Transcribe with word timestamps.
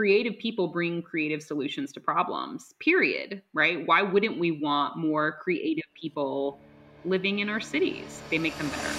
creative 0.00 0.38
people 0.38 0.66
bring 0.66 1.02
creative 1.02 1.42
solutions 1.42 1.92
to 1.92 2.00
problems, 2.00 2.72
period, 2.80 3.42
right? 3.52 3.86
Why 3.86 4.00
wouldn't 4.00 4.38
we 4.38 4.50
want 4.50 4.96
more 4.96 5.32
creative 5.42 5.84
people 5.92 6.58
living 7.04 7.40
in 7.40 7.50
our 7.50 7.60
cities? 7.60 8.22
They 8.30 8.38
make 8.38 8.56
them 8.56 8.70
better. 8.70 8.94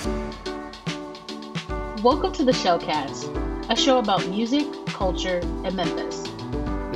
Welcome 2.04 2.34
to 2.34 2.46
the 2.46 2.52
Shellcast, 2.52 3.72
a 3.72 3.76
show 3.76 3.98
about 3.98 4.28
music, 4.28 4.68
culture, 4.86 5.40
and 5.66 5.76
Memphis. 5.76 6.21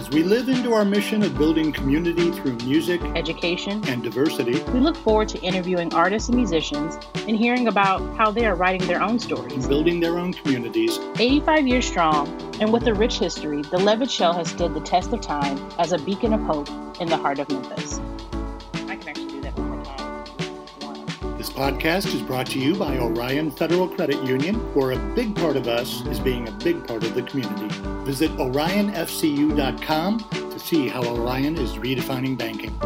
As 0.05 0.11
we 0.11 0.21
live 0.21 0.49
into 0.49 0.71
our 0.73 0.85
mission 0.85 1.23
of 1.23 1.35
building 1.35 1.73
community 1.73 2.29
through 2.29 2.57
music, 2.57 3.01
education, 3.15 3.83
and 3.87 4.03
diversity, 4.03 4.61
we 4.71 4.79
look 4.79 4.95
forward 4.95 5.27
to 5.29 5.41
interviewing 5.41 5.91
artists 5.95 6.29
and 6.29 6.37
musicians 6.37 6.99
and 7.27 7.35
hearing 7.35 7.69
about 7.69 8.15
how 8.15 8.29
they 8.29 8.45
are 8.45 8.53
writing 8.53 8.87
their 8.87 9.01
own 9.01 9.17
stories, 9.17 9.67
building 9.67 9.99
their 9.99 10.19
own 10.19 10.31
communities. 10.31 10.99
85 11.17 11.67
years 11.67 11.87
strong, 11.87 12.27
and 12.59 12.71
with 12.71 12.85
a 12.85 12.93
rich 12.93 13.17
history, 13.17 13.63
the 13.63 13.79
Levitt 13.79 14.11
Shell 14.11 14.33
has 14.33 14.47
stood 14.47 14.75
the 14.75 14.81
test 14.81 15.11
of 15.11 15.21
time 15.21 15.57
as 15.79 15.91
a 15.91 15.97
beacon 15.97 16.33
of 16.33 16.41
hope 16.41 16.69
in 17.01 17.07
the 17.07 17.17
heart 17.17 17.39
of 17.39 17.49
Memphis. 17.49 17.99
Podcast 21.55 22.13
is 22.13 22.21
brought 22.21 22.47
to 22.47 22.59
you 22.59 22.75
by 22.75 22.97
Orion 22.97 23.49
Federal 23.49 23.87
Credit 23.87 24.21
Union, 24.25 24.55
where 24.73 24.91
a 24.91 24.97
big 25.15 25.33
part 25.37 25.55
of 25.55 25.69
us 25.69 26.05
is 26.07 26.19
being 26.19 26.49
a 26.49 26.51
big 26.51 26.85
part 26.85 27.05
of 27.05 27.15
the 27.15 27.23
community. 27.23 27.73
Visit 28.03 28.29
orionfcu.com 28.31 30.19
to 30.19 30.59
see 30.59 30.89
how 30.89 31.01
Orion 31.05 31.55
is 31.57 31.75
redefining 31.75 32.37
banking. 32.37 32.77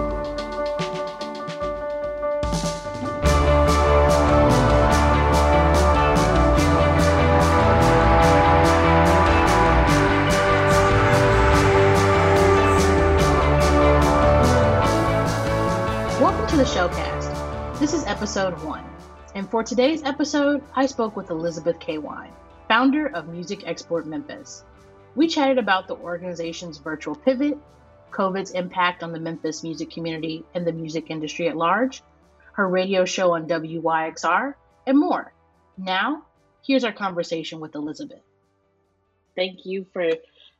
Welcome 16.21 16.47
to 16.49 16.55
the 16.55 16.65
Shellcast. 16.65 17.18
This 17.79 17.93
is 17.93 18.03
episode 18.07 18.61
one. 18.61 18.83
And 19.35 19.49
for 19.49 19.63
today's 19.63 20.03
episode, 20.03 20.61
I 20.75 20.85
spoke 20.85 21.15
with 21.15 21.29
Elizabeth 21.29 21.79
Cawein, 21.79 22.29
founder 22.67 23.07
of 23.07 23.29
Music 23.29 23.65
Export 23.65 24.05
Memphis. 24.05 24.65
We 25.15 25.29
chatted 25.29 25.57
about 25.57 25.87
the 25.87 25.95
organization's 25.95 26.77
virtual 26.77 27.15
pivot, 27.15 27.57
COVID's 28.11 28.51
impact 28.51 29.01
on 29.01 29.13
the 29.13 29.19
Memphis 29.21 29.63
music 29.63 29.91
community 29.91 30.43
and 30.53 30.67
the 30.67 30.73
music 30.73 31.05
industry 31.09 31.47
at 31.47 31.55
large, 31.55 32.03
her 32.51 32.67
radio 32.67 33.05
show 33.05 33.31
on 33.33 33.47
WYXR, 33.47 34.55
and 34.85 34.99
more. 34.99 35.31
Now, 35.77 36.23
here's 36.61 36.83
our 36.83 36.91
conversation 36.91 37.61
with 37.61 37.75
Elizabeth. 37.75 38.23
Thank 39.37 39.65
you 39.65 39.85
for 39.93 40.05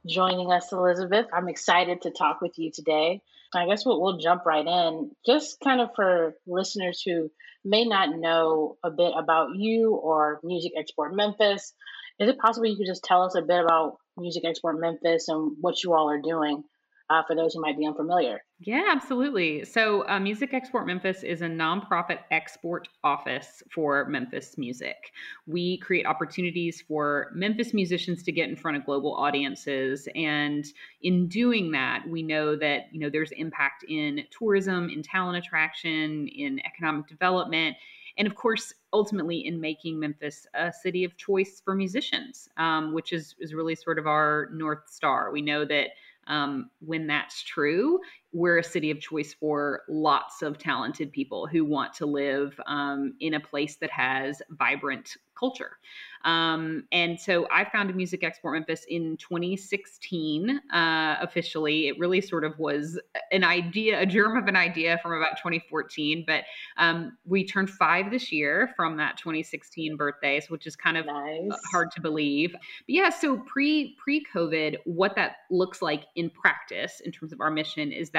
joining 0.05 0.53
us, 0.53 0.71
Elizabeth. 0.71 1.25
I'm 1.33 1.49
excited 1.49 2.03
to 2.03 2.11
talk 2.11 2.39
with 2.39 2.57
you 2.57 2.71
today. 2.71 3.21
I 3.53 3.65
guess 3.65 3.85
we'll, 3.85 4.01
we'll 4.01 4.17
jump 4.17 4.45
right 4.45 4.65
in. 4.65 5.11
Just 5.25 5.59
kind 5.63 5.81
of 5.81 5.89
for 5.95 6.33
listeners 6.45 7.01
who 7.05 7.31
may 7.65 7.85
not 7.85 8.15
know 8.17 8.77
a 8.83 8.91
bit 8.91 9.13
about 9.17 9.55
you 9.55 9.95
or 9.95 10.39
Music 10.43 10.73
Export 10.77 11.15
Memphis, 11.15 11.73
is 12.19 12.29
it 12.29 12.37
possible 12.37 12.67
you 12.67 12.77
could 12.77 12.85
just 12.85 13.03
tell 13.03 13.23
us 13.23 13.35
a 13.35 13.41
bit 13.41 13.63
about 13.63 13.97
Music 14.17 14.43
Export 14.45 14.79
Memphis 14.79 15.27
and 15.29 15.55
what 15.61 15.83
you 15.83 15.93
all 15.93 16.09
are 16.09 16.21
doing 16.21 16.63
uh, 17.09 17.23
for 17.27 17.35
those 17.35 17.53
who 17.53 17.61
might 17.61 17.77
be 17.77 17.85
unfamiliar. 17.85 18.43
Yeah, 18.59 18.85
absolutely. 18.89 19.65
So, 19.65 20.07
uh, 20.07 20.19
Music 20.19 20.53
Export 20.53 20.85
Memphis 20.85 21.23
is 21.23 21.41
a 21.41 21.47
nonprofit 21.47 22.19
export 22.29 22.87
office 23.03 23.63
for 23.73 24.05
Memphis 24.05 24.57
music. 24.57 25.11
We 25.47 25.77
create 25.79 26.05
opportunities 26.05 26.81
for 26.81 27.31
Memphis 27.33 27.73
musicians 27.73 28.21
to 28.23 28.31
get 28.31 28.49
in 28.49 28.55
front 28.55 28.77
of 28.77 28.85
global 28.85 29.15
audiences, 29.15 30.07
and 30.13 30.65
in 31.01 31.27
doing 31.27 31.71
that, 31.71 32.03
we 32.07 32.21
know 32.21 32.55
that 32.57 32.87
you 32.91 32.99
know 32.99 33.09
there's 33.09 33.31
impact 33.31 33.85
in 33.87 34.23
tourism, 34.29 34.89
in 34.89 35.01
talent 35.01 35.37
attraction, 35.37 36.27
in 36.27 36.59
economic 36.65 37.07
development, 37.07 37.77
and 38.19 38.27
of 38.27 38.35
course, 38.35 38.73
ultimately 38.91 39.47
in 39.47 39.61
making 39.61 39.99
Memphis 39.99 40.45
a 40.53 40.71
city 40.73 41.05
of 41.05 41.15
choice 41.15 41.61
for 41.63 41.73
musicians, 41.73 42.49
um, 42.57 42.93
which 42.93 43.13
is 43.13 43.33
is 43.39 43.53
really 43.53 43.75
sort 43.75 43.97
of 43.97 44.05
our 44.05 44.49
north 44.51 44.89
star. 44.89 45.31
We 45.31 45.41
know 45.41 45.63
that 45.65 45.91
um, 46.29 46.69
when 46.79 47.07
that's 47.07 47.43
true, 47.43 47.99
we're 48.31 48.59
a 48.59 48.63
city 48.63 48.91
of 48.91 48.99
choice 48.99 49.33
for 49.33 49.81
lots 49.89 50.41
of 50.41 50.57
talented 50.57 51.11
people 51.11 51.47
who 51.47 51.65
want 51.65 51.93
to 51.93 52.05
live 52.05 52.59
um, 52.67 53.13
in 53.19 53.33
a 53.33 53.39
place 53.39 53.77
that 53.77 53.89
has 53.89 54.41
vibrant 54.51 55.15
culture. 55.39 55.77
Um, 56.25 56.83
and 56.91 57.17
so 57.17 57.47
I 57.49 57.63
founded 57.63 57.95
Music 57.95 58.25
Export 58.25 58.55
Memphis 58.55 58.85
in 58.89 59.15
2016 59.17 60.59
uh, 60.71 61.15
officially. 61.21 61.87
It 61.87 61.97
really 61.97 62.19
sort 62.19 62.43
of 62.43 62.59
was 62.59 62.99
an 63.31 63.45
idea, 63.45 64.01
a 64.01 64.05
germ 64.05 64.35
of 64.35 64.47
an 64.47 64.57
idea 64.57 64.99
from 65.01 65.13
about 65.13 65.37
2014. 65.37 66.25
But 66.27 66.43
um, 66.77 67.17
we 67.25 67.45
turned 67.45 67.69
five 67.69 68.11
this 68.11 68.33
year 68.33 68.71
from 68.75 68.97
that 68.97 69.17
2016 69.17 69.95
birthday, 69.95 70.41
which 70.49 70.67
is 70.67 70.75
kind 70.75 70.97
of 70.97 71.05
nice. 71.05 71.51
hard 71.71 71.89
to 71.91 72.01
believe. 72.01 72.51
But 72.51 72.61
yeah, 72.87 73.09
so 73.09 73.37
pre 73.37 73.95
pre 73.97 74.25
COVID, 74.33 74.75
what 74.83 75.15
that 75.15 75.37
looks 75.49 75.81
like 75.81 76.05
in 76.15 76.29
practice 76.29 77.01
in 77.05 77.13
terms 77.13 77.31
of 77.31 77.39
our 77.39 77.49
mission 77.49 77.93
is 77.93 78.09
that 78.09 78.18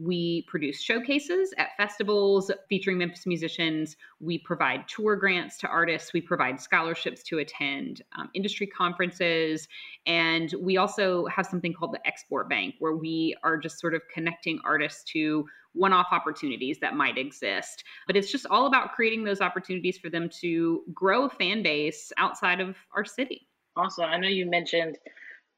we 0.00 0.42
produce 0.48 0.80
showcases 0.80 1.52
at 1.58 1.76
festivals 1.76 2.50
featuring 2.70 2.96
Memphis 2.96 3.26
musicians. 3.26 3.96
We 4.18 4.38
provide 4.38 4.88
tour 4.88 5.14
grants 5.14 5.58
to 5.58 5.68
artists. 5.68 6.14
We 6.14 6.22
provide 6.22 6.58
scholarships 6.58 7.22
to 7.24 7.38
attend 7.38 8.00
um, 8.16 8.30
industry 8.32 8.66
conferences. 8.66 9.68
And 10.06 10.54
we 10.58 10.78
also 10.78 11.26
have 11.26 11.44
something 11.44 11.74
called 11.74 11.92
the 11.92 12.06
Export 12.06 12.48
Bank, 12.48 12.76
where 12.78 12.96
we 12.96 13.36
are 13.42 13.58
just 13.58 13.78
sort 13.78 13.94
of 13.94 14.00
connecting 14.12 14.58
artists 14.64 15.04
to 15.12 15.44
one 15.74 15.92
off 15.92 16.08
opportunities 16.12 16.78
that 16.80 16.96
might 16.96 17.18
exist. 17.18 17.84
But 18.06 18.16
it's 18.16 18.32
just 18.32 18.46
all 18.46 18.66
about 18.66 18.92
creating 18.92 19.24
those 19.24 19.42
opportunities 19.42 19.98
for 19.98 20.08
them 20.08 20.30
to 20.40 20.82
grow 20.94 21.26
a 21.26 21.30
fan 21.30 21.62
base 21.62 22.10
outside 22.16 22.60
of 22.60 22.74
our 22.96 23.04
city. 23.04 23.48
Awesome. 23.76 24.06
I 24.06 24.16
know 24.16 24.28
you 24.28 24.46
mentioned 24.46 24.96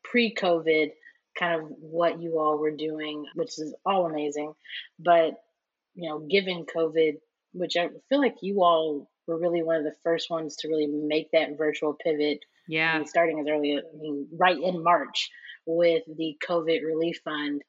pre 0.02 0.34
COVID 0.34 0.91
kind 1.38 1.60
of 1.60 1.69
what 1.81 2.20
you 2.20 2.38
all 2.38 2.59
were 2.59 2.76
doing, 2.76 3.25
which 3.34 3.59
is 3.59 3.75
all 3.84 4.06
amazing. 4.06 4.53
But, 4.98 5.34
you 5.94 6.09
know, 6.09 6.20
given 6.20 6.66
COVID, 6.75 7.15
which 7.53 7.76
I 7.76 7.88
feel 8.09 8.20
like 8.20 8.37
you 8.43 8.62
all 8.62 9.10
were 9.26 9.38
really 9.38 9.62
one 9.62 9.76
of 9.76 9.84
the 9.84 9.94
first 10.03 10.31
ones 10.31 10.56
to 10.56 10.69
really 10.69 10.87
make 10.87 11.31
that 11.32 11.56
virtual 11.56 11.94
pivot. 12.03 12.41
Yeah. 12.69 12.93
I 12.93 12.98
mean, 12.98 13.06
starting 13.06 13.41
as 13.41 13.47
early, 13.48 13.76
I 13.76 13.97
mean, 13.98 14.28
right 14.38 14.59
in 14.59 14.82
March 14.82 15.31
with 15.66 16.03
the 16.16 16.37
COVID 16.48 16.84
relief 16.84 17.20
fund. 17.25 17.62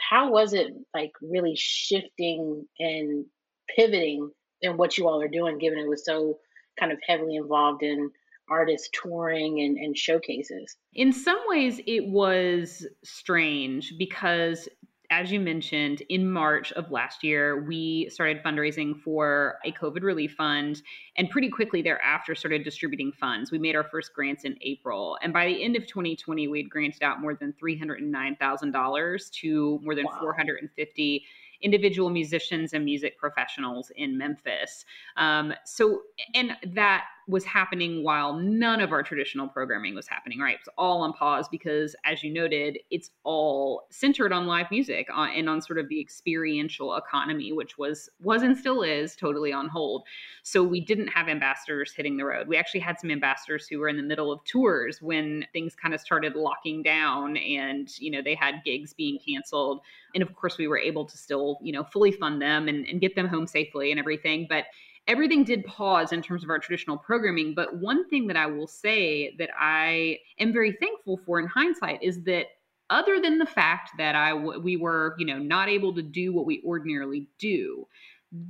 How 0.00 0.30
was 0.30 0.52
it 0.52 0.72
like 0.94 1.12
really 1.20 1.54
shifting 1.56 2.66
and 2.78 3.26
pivoting 3.74 4.30
in 4.62 4.76
what 4.76 4.96
you 4.96 5.08
all 5.08 5.20
are 5.20 5.28
doing, 5.28 5.58
given 5.58 5.78
it 5.78 5.88
was 5.88 6.04
so 6.04 6.38
kind 6.78 6.92
of 6.92 6.98
heavily 7.06 7.36
involved 7.36 7.82
in 7.82 8.10
artists 8.50 8.88
touring 8.92 9.60
and, 9.60 9.76
and 9.76 9.96
showcases? 9.96 10.76
In 10.94 11.12
some 11.12 11.38
ways, 11.48 11.80
it 11.86 12.06
was 12.08 12.86
strange 13.04 13.94
because 13.98 14.68
as 15.10 15.32
you 15.32 15.40
mentioned, 15.40 16.02
in 16.10 16.30
March 16.30 16.70
of 16.72 16.90
last 16.90 17.24
year, 17.24 17.64
we 17.64 18.10
started 18.10 18.42
fundraising 18.42 18.94
for 19.00 19.58
a 19.64 19.72
COVID 19.72 20.02
relief 20.02 20.34
fund 20.36 20.82
and 21.16 21.30
pretty 21.30 21.48
quickly 21.48 21.80
thereafter 21.80 22.34
started 22.34 22.62
distributing 22.62 23.12
funds. 23.12 23.50
We 23.50 23.58
made 23.58 23.74
our 23.74 23.84
first 23.84 24.12
grants 24.12 24.44
in 24.44 24.56
April. 24.60 25.16
And 25.22 25.32
by 25.32 25.46
the 25.46 25.64
end 25.64 25.76
of 25.76 25.86
2020, 25.86 26.48
we 26.48 26.58
had 26.58 26.68
granted 26.68 27.02
out 27.02 27.22
more 27.22 27.34
than 27.34 27.54
$309,000 27.62 29.30
to 29.30 29.80
more 29.82 29.94
than 29.94 30.04
wow. 30.04 30.18
450 30.20 31.24
individual 31.62 32.10
musicians 32.10 32.74
and 32.74 32.84
music 32.84 33.18
professionals 33.18 33.90
in 33.96 34.18
Memphis. 34.18 34.84
Um, 35.16 35.54
so, 35.64 36.02
and 36.34 36.52
that 36.74 37.04
was 37.28 37.44
happening 37.44 38.02
while 38.02 38.32
none 38.32 38.80
of 38.80 38.90
our 38.90 39.02
traditional 39.02 39.46
programming 39.46 39.94
was 39.94 40.08
happening, 40.08 40.38
right? 40.38 40.54
It 40.54 40.60
was 40.64 40.74
all 40.78 41.02
on 41.02 41.12
pause 41.12 41.46
because, 41.46 41.94
as 42.06 42.22
you 42.22 42.32
noted, 42.32 42.78
it's 42.90 43.10
all 43.22 43.86
centered 43.90 44.32
on 44.32 44.46
live 44.46 44.70
music 44.70 45.08
on, 45.12 45.28
and 45.30 45.48
on 45.48 45.60
sort 45.60 45.78
of 45.78 45.88
the 45.90 46.00
experiential 46.00 46.96
economy, 46.96 47.52
which 47.52 47.76
was 47.76 48.08
was 48.20 48.42
and 48.42 48.56
still 48.56 48.82
is 48.82 49.14
totally 49.14 49.52
on 49.52 49.68
hold. 49.68 50.04
So 50.42 50.62
we 50.62 50.80
didn't 50.80 51.08
have 51.08 51.28
ambassadors 51.28 51.92
hitting 51.92 52.16
the 52.16 52.24
road. 52.24 52.48
We 52.48 52.56
actually 52.56 52.80
had 52.80 52.98
some 52.98 53.10
ambassadors 53.10 53.68
who 53.68 53.78
were 53.78 53.88
in 53.88 53.98
the 53.98 54.02
middle 54.02 54.32
of 54.32 54.42
tours 54.44 55.02
when 55.02 55.44
things 55.52 55.74
kind 55.74 55.92
of 55.94 56.00
started 56.00 56.34
locking 56.34 56.82
down, 56.82 57.36
and 57.36 57.90
you 57.98 58.10
know 58.10 58.22
they 58.22 58.34
had 58.34 58.64
gigs 58.64 58.94
being 58.94 59.18
canceled. 59.18 59.82
And 60.14 60.22
of 60.22 60.34
course, 60.34 60.56
we 60.56 60.66
were 60.66 60.78
able 60.78 61.04
to 61.04 61.18
still 61.18 61.58
you 61.62 61.72
know 61.72 61.84
fully 61.84 62.10
fund 62.10 62.40
them 62.40 62.68
and, 62.68 62.86
and 62.86 63.02
get 63.02 63.14
them 63.14 63.28
home 63.28 63.46
safely 63.46 63.90
and 63.90 64.00
everything, 64.00 64.46
but 64.48 64.64
everything 65.08 65.42
did 65.42 65.64
pause 65.64 66.12
in 66.12 66.22
terms 66.22 66.44
of 66.44 66.50
our 66.50 66.58
traditional 66.58 66.96
programming. 66.96 67.54
But 67.54 67.76
one 67.78 68.08
thing 68.08 68.26
that 68.28 68.36
I 68.36 68.46
will 68.46 68.66
say 68.66 69.34
that 69.38 69.50
I 69.58 70.18
am 70.38 70.52
very 70.52 70.72
thankful 70.72 71.18
for 71.26 71.40
in 71.40 71.46
hindsight 71.46 72.02
is 72.02 72.22
that 72.24 72.46
other 72.90 73.20
than 73.20 73.38
the 73.38 73.46
fact 73.46 73.90
that 73.98 74.14
I 74.14 74.30
w- 74.30 74.60
we 74.60 74.76
were 74.76 75.16
you 75.18 75.26
know 75.26 75.38
not 75.38 75.68
able 75.68 75.94
to 75.94 76.02
do 76.02 76.32
what 76.32 76.46
we 76.46 76.62
ordinarily 76.64 77.28
do 77.38 77.86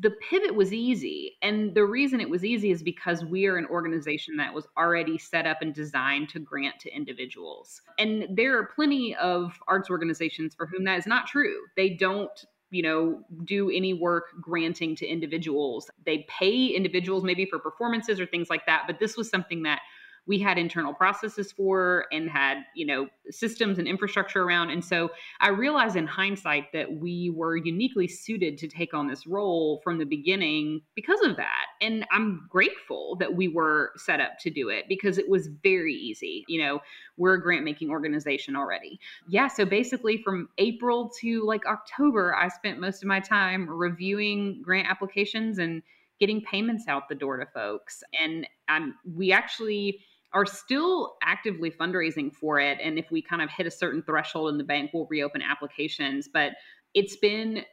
the 0.00 0.10
pivot 0.28 0.54
was 0.54 0.72
easy. 0.72 1.36
And 1.42 1.74
the 1.74 1.84
reason 1.84 2.20
it 2.20 2.28
was 2.28 2.44
easy 2.44 2.70
is 2.70 2.82
because 2.82 3.24
we 3.24 3.46
are 3.46 3.56
an 3.56 3.66
organization 3.66 4.36
that 4.36 4.52
was 4.52 4.66
already 4.76 5.18
set 5.18 5.46
up 5.46 5.58
and 5.62 5.72
designed 5.72 6.28
to 6.30 6.40
grant 6.40 6.80
to 6.80 6.94
individuals. 6.94 7.80
And 7.98 8.26
there 8.30 8.58
are 8.58 8.66
plenty 8.74 9.14
of 9.16 9.58
arts 9.68 9.88
organizations 9.88 10.54
for 10.54 10.66
whom 10.66 10.84
that 10.84 10.98
is 10.98 11.06
not 11.06 11.28
true. 11.28 11.60
They 11.76 11.90
don't 11.90 12.44
you 12.70 12.82
know 12.82 13.22
do 13.44 13.70
any 13.70 13.94
work 13.94 14.24
granting 14.40 14.94
to 14.96 15.06
individuals. 15.06 15.90
They 16.04 16.26
pay 16.28 16.66
individuals 16.66 17.24
maybe 17.24 17.46
for 17.46 17.58
performances 17.58 18.20
or 18.20 18.26
things 18.26 18.50
like 18.50 18.66
that 18.66 18.84
but 18.86 18.98
this 18.98 19.16
was 19.16 19.28
something 19.28 19.62
that 19.62 19.80
we 20.28 20.38
had 20.38 20.58
internal 20.58 20.92
processes 20.92 21.50
for 21.50 22.04
and 22.12 22.30
had 22.30 22.58
you 22.76 22.86
know 22.86 23.08
systems 23.30 23.78
and 23.78 23.88
infrastructure 23.88 24.42
around. 24.44 24.70
And 24.70 24.84
so 24.84 25.10
i 25.40 25.48
realized 25.48 25.96
in 25.96 26.06
hindsight 26.06 26.72
that 26.72 26.92
we 26.92 27.32
were 27.34 27.56
uniquely 27.56 28.06
suited 28.06 28.58
to 28.58 28.68
take 28.68 28.94
on 28.94 29.08
this 29.08 29.26
role 29.26 29.80
from 29.82 29.98
the 29.98 30.04
beginning 30.04 30.82
because 30.94 31.20
of 31.22 31.36
that. 31.36 31.66
And 31.80 32.06
i'm 32.12 32.46
grateful 32.48 33.16
that 33.18 33.34
we 33.34 33.48
were 33.48 33.92
set 33.96 34.20
up 34.20 34.38
to 34.40 34.50
do 34.50 34.68
it 34.68 34.84
because 34.88 35.18
it 35.18 35.28
was 35.28 35.48
very 35.62 35.94
easy. 35.94 36.44
You 36.46 36.62
know 36.62 36.80
we're 37.16 37.34
a 37.34 37.42
grant 37.42 37.64
making 37.64 37.90
organization 37.90 38.54
already. 38.54 39.00
Yeah 39.28 39.48
so 39.48 39.64
basically 39.64 40.22
from 40.22 40.48
april 40.58 41.10
to 41.20 41.44
like 41.46 41.64
october 41.66 42.36
i 42.36 42.48
spent 42.48 42.78
most 42.78 43.02
of 43.02 43.08
my 43.08 43.20
time 43.20 43.68
reviewing 43.68 44.60
grant 44.62 44.88
applications 44.88 45.58
and 45.58 45.82
getting 46.18 46.42
payments 46.42 46.88
out 46.88 47.08
the 47.08 47.14
door 47.14 47.36
to 47.38 47.46
folks. 47.46 48.02
And 48.18 48.46
um, 48.68 48.94
we 49.04 49.32
actually 49.32 50.00
are 50.32 50.46
still 50.46 51.16
actively 51.22 51.70
fundraising 51.70 52.32
for 52.34 52.60
it. 52.60 52.78
And 52.82 52.98
if 52.98 53.10
we 53.10 53.22
kind 53.22 53.42
of 53.42 53.50
hit 53.50 53.66
a 53.66 53.70
certain 53.70 54.02
threshold 54.02 54.50
in 54.50 54.58
the 54.58 54.64
bank, 54.64 54.90
we'll 54.92 55.06
reopen 55.06 55.42
applications. 55.42 56.28
But 56.32 56.52
it's 56.94 57.16
been 57.16 57.64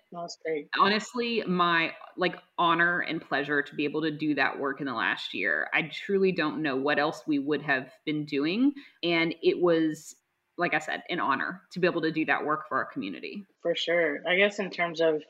honestly 0.77 1.41
my 1.47 1.91
like 2.17 2.35
honor 2.57 2.99
and 2.99 3.21
pleasure 3.21 3.61
to 3.61 3.75
be 3.75 3.85
able 3.85 4.01
to 4.01 4.11
do 4.11 4.35
that 4.35 4.59
work 4.59 4.81
in 4.81 4.87
the 4.87 4.93
last 4.93 5.33
year. 5.33 5.67
I 5.73 5.83
truly 5.83 6.31
don't 6.31 6.61
know 6.61 6.75
what 6.75 6.99
else 6.99 7.23
we 7.25 7.39
would 7.39 7.61
have 7.61 7.91
been 8.05 8.25
doing. 8.25 8.73
And 9.03 9.33
it 9.41 9.61
was 9.61 10.15
like 10.57 10.73
I 10.73 10.79
said, 10.79 11.03
an 11.09 11.19
honor 11.19 11.61
to 11.71 11.79
be 11.79 11.87
able 11.87 12.01
to 12.01 12.11
do 12.11 12.25
that 12.25 12.45
work 12.45 12.67
for 12.67 12.77
our 12.77 12.85
community. 12.85 13.45
For 13.61 13.75
sure. 13.75 14.21
I 14.27 14.37
guess 14.37 14.59
in 14.59 14.69
terms 14.69 15.01
of, 15.01 15.21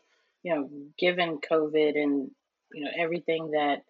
you 0.43 0.53
know, 0.53 0.69
given 0.97 1.39
COVID 1.39 1.95
and, 1.95 2.29
you 2.71 2.83
know, 2.83 2.91
everything 2.97 3.51
that 3.51 3.83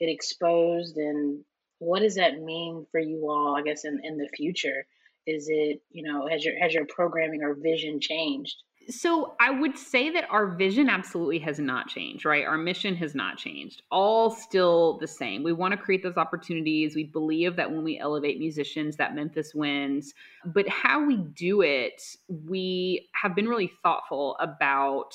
it 0.00 0.10
exposed 0.10 0.96
and 0.96 1.44
what 1.84 2.00
does 2.00 2.14
that 2.14 2.40
mean 2.40 2.86
for 2.90 3.00
you 3.00 3.28
all, 3.30 3.56
I 3.56 3.62
guess, 3.62 3.84
in, 3.84 4.00
in 4.02 4.16
the 4.16 4.28
future? 4.28 4.86
Is 5.26 5.48
it, 5.48 5.82
you 5.90 6.02
know, 6.02 6.28
has 6.28 6.44
your 6.44 6.58
has 6.58 6.74
your 6.74 6.86
programming 6.86 7.42
or 7.42 7.54
vision 7.54 8.00
changed? 8.00 8.56
So 8.88 9.34
I 9.40 9.50
would 9.50 9.78
say 9.78 10.10
that 10.10 10.28
our 10.30 10.46
vision 10.46 10.90
absolutely 10.90 11.38
has 11.38 11.58
not 11.58 11.88
changed, 11.88 12.26
right? 12.26 12.44
Our 12.44 12.58
mission 12.58 12.94
has 12.96 13.14
not 13.14 13.38
changed. 13.38 13.82
All 13.90 14.30
still 14.30 14.98
the 14.98 15.06
same. 15.06 15.42
We 15.42 15.54
want 15.54 15.72
to 15.72 15.78
create 15.78 16.02
those 16.02 16.18
opportunities. 16.18 16.94
We 16.94 17.04
believe 17.04 17.56
that 17.56 17.70
when 17.70 17.82
we 17.82 17.98
elevate 17.98 18.38
musicians 18.38 18.96
that 18.96 19.14
Memphis 19.14 19.54
wins. 19.54 20.12
But 20.44 20.68
how 20.68 21.02
we 21.02 21.16
do 21.16 21.62
it, 21.62 22.02
we 22.28 23.08
have 23.14 23.34
been 23.34 23.48
really 23.48 23.72
thoughtful 23.82 24.36
about 24.38 25.14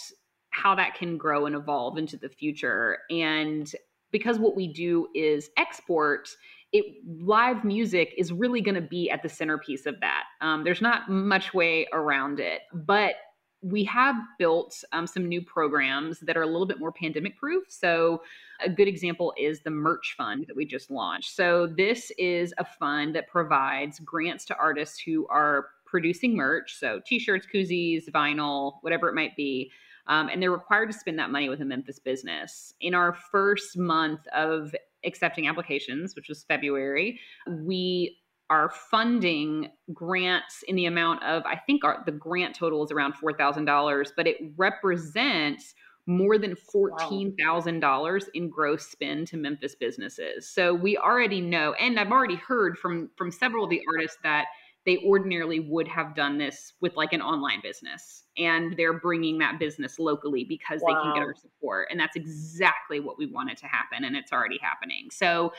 how 0.49 0.73
that 0.73 0.95
can 0.95 1.17
grow 1.17 1.45
and 1.45 1.55
evolve 1.55 1.99
into 1.99 2.17
the 2.17 2.29
future. 2.29 2.99
And 3.11 3.71
because 4.11 4.39
what 4.39 4.55
we 4.55 4.67
do 4.67 5.07
is 5.13 5.49
export, 5.57 6.29
it 6.71 6.85
live 7.05 7.63
music 7.63 8.13
is 8.17 8.31
really 8.31 8.61
going 8.61 8.75
to 8.75 8.81
be 8.81 9.09
at 9.09 9.23
the 9.23 9.29
centerpiece 9.29 9.85
of 9.85 9.99
that. 10.01 10.23
Um, 10.41 10.63
there's 10.63 10.81
not 10.81 11.09
much 11.09 11.53
way 11.53 11.87
around 11.93 12.39
it, 12.39 12.61
but 12.73 13.15
we 13.61 13.83
have 13.83 14.15
built 14.37 14.83
um, 14.93 15.05
some 15.05 15.27
new 15.27 15.41
programs 15.41 16.19
that 16.21 16.37
are 16.37 16.43
a 16.43 16.47
little 16.47 16.65
bit 16.65 16.79
more 16.79 16.91
pandemic 16.91 17.37
proof. 17.37 17.65
So, 17.67 18.21
a 18.63 18.69
good 18.69 18.87
example 18.87 19.33
is 19.37 19.61
the 19.61 19.69
Merch 19.69 20.15
Fund 20.17 20.45
that 20.47 20.55
we 20.55 20.65
just 20.65 20.89
launched. 20.89 21.35
So, 21.35 21.67
this 21.67 22.11
is 22.17 22.53
a 22.57 22.63
fund 22.63 23.15
that 23.15 23.27
provides 23.27 23.99
grants 23.99 24.45
to 24.45 24.57
artists 24.57 24.99
who 24.99 25.27
are 25.27 25.67
producing 25.85 26.35
merch, 26.35 26.75
so 26.77 27.01
t 27.05 27.19
shirts, 27.19 27.47
koozies, 27.53 28.09
vinyl, 28.09 28.75
whatever 28.81 29.09
it 29.09 29.15
might 29.15 29.35
be. 29.35 29.71
Um, 30.07 30.29
and 30.29 30.41
they're 30.41 30.51
required 30.51 30.91
to 30.91 30.97
spend 30.97 31.19
that 31.19 31.29
money 31.29 31.49
with 31.49 31.61
a 31.61 31.65
Memphis 31.65 31.99
business. 31.99 32.73
In 32.81 32.93
our 32.95 33.13
first 33.13 33.77
month 33.77 34.25
of 34.33 34.73
accepting 35.05 35.47
applications, 35.47 36.15
which 36.15 36.29
was 36.29 36.43
February, 36.43 37.19
we 37.47 38.17
are 38.49 38.69
funding 38.69 39.69
grants 39.93 40.63
in 40.67 40.75
the 40.75 40.85
amount 40.85 41.23
of 41.23 41.43
I 41.45 41.55
think 41.55 41.83
our, 41.83 42.01
the 42.05 42.11
grant 42.11 42.55
total 42.55 42.83
is 42.83 42.91
around 42.91 43.13
four 43.13 43.33
thousand 43.33 43.65
dollars, 43.65 44.11
but 44.15 44.27
it 44.27 44.37
represents 44.57 45.75
more 46.09 46.39
than 46.39 46.55
$14,000 46.55 47.81
wow. 47.81 48.17
in 48.33 48.49
gross 48.49 48.87
spend 48.87 49.27
to 49.27 49.37
Memphis 49.37 49.75
businesses. 49.75 50.49
So 50.49 50.73
we 50.73 50.97
already 50.97 51.39
know 51.39 51.73
and 51.73 51.99
I've 51.99 52.11
already 52.11 52.35
heard 52.35 52.79
from 52.79 53.11
from 53.15 53.31
several 53.31 53.63
of 53.63 53.69
the 53.69 53.81
artists 53.93 54.17
that 54.23 54.45
they 54.89 54.97
ordinarily 55.05 55.59
would 55.59 55.87
have 55.87 56.15
done 56.15 56.39
this 56.39 56.73
with 56.81 56.95
like 56.95 57.13
an 57.13 57.21
online 57.21 57.61
business 57.61 58.23
and 58.39 58.75
they're 58.75 58.99
bringing 58.99 59.37
that 59.37 59.59
business 59.59 59.99
locally 59.99 60.43
because 60.43 60.81
wow. 60.81 60.87
they 60.87 61.03
can 61.03 61.13
get 61.13 61.21
our 61.21 61.35
support 61.35 61.87
and 61.91 61.99
that's 61.99 62.15
exactly 62.15 62.99
what 62.99 63.15
we 63.15 63.27
wanted 63.27 63.55
to 63.55 63.67
happen 63.67 64.03
and 64.03 64.15
it's 64.15 64.31
already 64.31 64.57
happening 64.59 65.07
so 65.11 65.53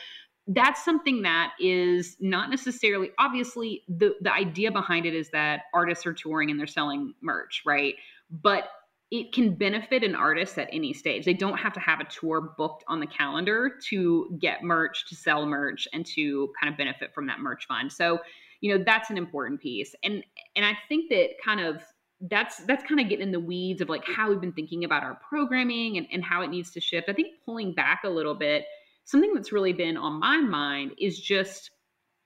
that's 0.49 0.85
something 0.85 1.23
that 1.23 1.53
is 1.61 2.17
not 2.19 2.51
necessarily 2.51 3.13
obviously 3.21 3.85
the 3.87 4.17
the 4.21 4.33
idea 4.33 4.69
behind 4.69 5.07
it 5.07 5.15
is 5.15 5.31
that 5.31 5.61
artists 5.73 6.05
are 6.05 6.13
touring 6.13 6.51
and 6.51 6.59
they're 6.59 6.67
selling 6.67 7.15
merch 7.23 7.63
right 7.65 7.95
but 8.43 8.65
it 9.13 9.33
can 9.33 9.55
benefit 9.55 10.05
an 10.05 10.15
artist 10.15 10.57
at 10.57 10.69
any 10.73 10.93
stage. 10.93 11.25
They 11.25 11.35
don't 11.35 11.59
have 11.59 11.73
to 11.73 11.81
have 11.81 11.99
a 11.99 12.05
tour 12.05 12.55
booked 12.57 12.85
on 12.87 13.01
the 13.01 13.09
calendar 13.09 13.73
to 13.89 14.39
get 14.41 14.63
merch, 14.63 15.09
to 15.09 15.17
sell 15.17 15.47
merch, 15.47 15.89
and 15.93 16.07
to 16.15 16.53
kind 16.61 16.73
of 16.73 16.79
benefit 16.79 17.13
from 17.13 17.27
that 17.27 17.41
merch 17.41 17.67
fund. 17.67 17.93
So, 17.93 18.21
you 18.61 18.77
know, 18.77 18.85
that's 18.85 19.11
an 19.11 19.19
important 19.19 19.61
piece. 19.61 19.95
And 20.03 20.23
and 20.57 20.65
I 20.65 20.77
think 20.89 21.11
that 21.11 21.31
kind 21.45 21.61
of 21.61 21.83
that's 22.29 22.59
that's 22.65 22.85
kind 22.85 23.01
of 23.01 23.09
getting 23.09 23.27
in 23.27 23.33
the 23.33 23.41
weeds 23.41 23.81
of 23.81 23.89
like 23.89 24.05
how 24.05 24.29
we've 24.29 24.41
been 24.41 24.53
thinking 24.53 24.85
about 24.85 25.03
our 25.03 25.19
programming 25.29 25.97
and, 25.97 26.07
and 26.13 26.23
how 26.23 26.43
it 26.43 26.51
needs 26.51 26.71
to 26.73 26.81
shift. 26.81 27.09
I 27.09 27.13
think 27.13 27.29
pulling 27.45 27.73
back 27.73 28.03
a 28.05 28.11
little 28.11 28.35
bit, 28.35 28.65
something 29.05 29.33
that's 29.35 29.53
really 29.53 29.73
been 29.73 29.97
on 29.97 30.21
my 30.21 30.39
mind 30.39 30.93
is 30.99 31.19
just 31.19 31.71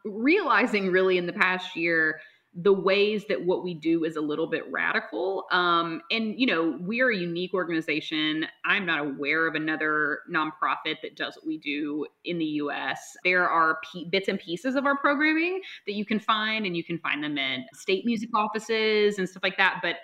realizing 0.04 0.90
really 0.90 1.16
in 1.16 1.26
the 1.26 1.32
past 1.32 1.76
year 1.76 2.20
the 2.56 2.72
ways 2.72 3.24
that 3.28 3.44
what 3.44 3.64
we 3.64 3.74
do 3.74 4.04
is 4.04 4.16
a 4.16 4.20
little 4.20 4.46
bit 4.46 4.62
radical. 4.70 5.44
Um, 5.50 6.02
and, 6.10 6.38
you 6.38 6.46
know, 6.46 6.78
we're 6.80 7.10
a 7.10 7.16
unique 7.16 7.52
organization. 7.52 8.46
I'm 8.64 8.86
not 8.86 9.00
aware 9.00 9.46
of 9.48 9.56
another 9.56 10.20
nonprofit 10.32 11.00
that 11.02 11.16
does 11.16 11.34
what 11.36 11.46
we 11.46 11.58
do 11.58 12.06
in 12.24 12.38
the 12.38 12.44
US. 12.44 13.16
There 13.24 13.48
are 13.48 13.78
p- 13.92 14.08
bits 14.08 14.28
and 14.28 14.38
pieces 14.38 14.76
of 14.76 14.86
our 14.86 14.96
programming 14.96 15.60
that 15.86 15.94
you 15.94 16.04
can 16.04 16.20
find, 16.20 16.64
and 16.64 16.76
you 16.76 16.84
can 16.84 16.98
find 16.98 17.24
them 17.24 17.38
in 17.38 17.64
state 17.74 18.04
music 18.06 18.30
offices 18.34 19.18
and 19.18 19.28
stuff 19.28 19.42
like 19.42 19.56
that. 19.56 19.80
But 19.82 19.96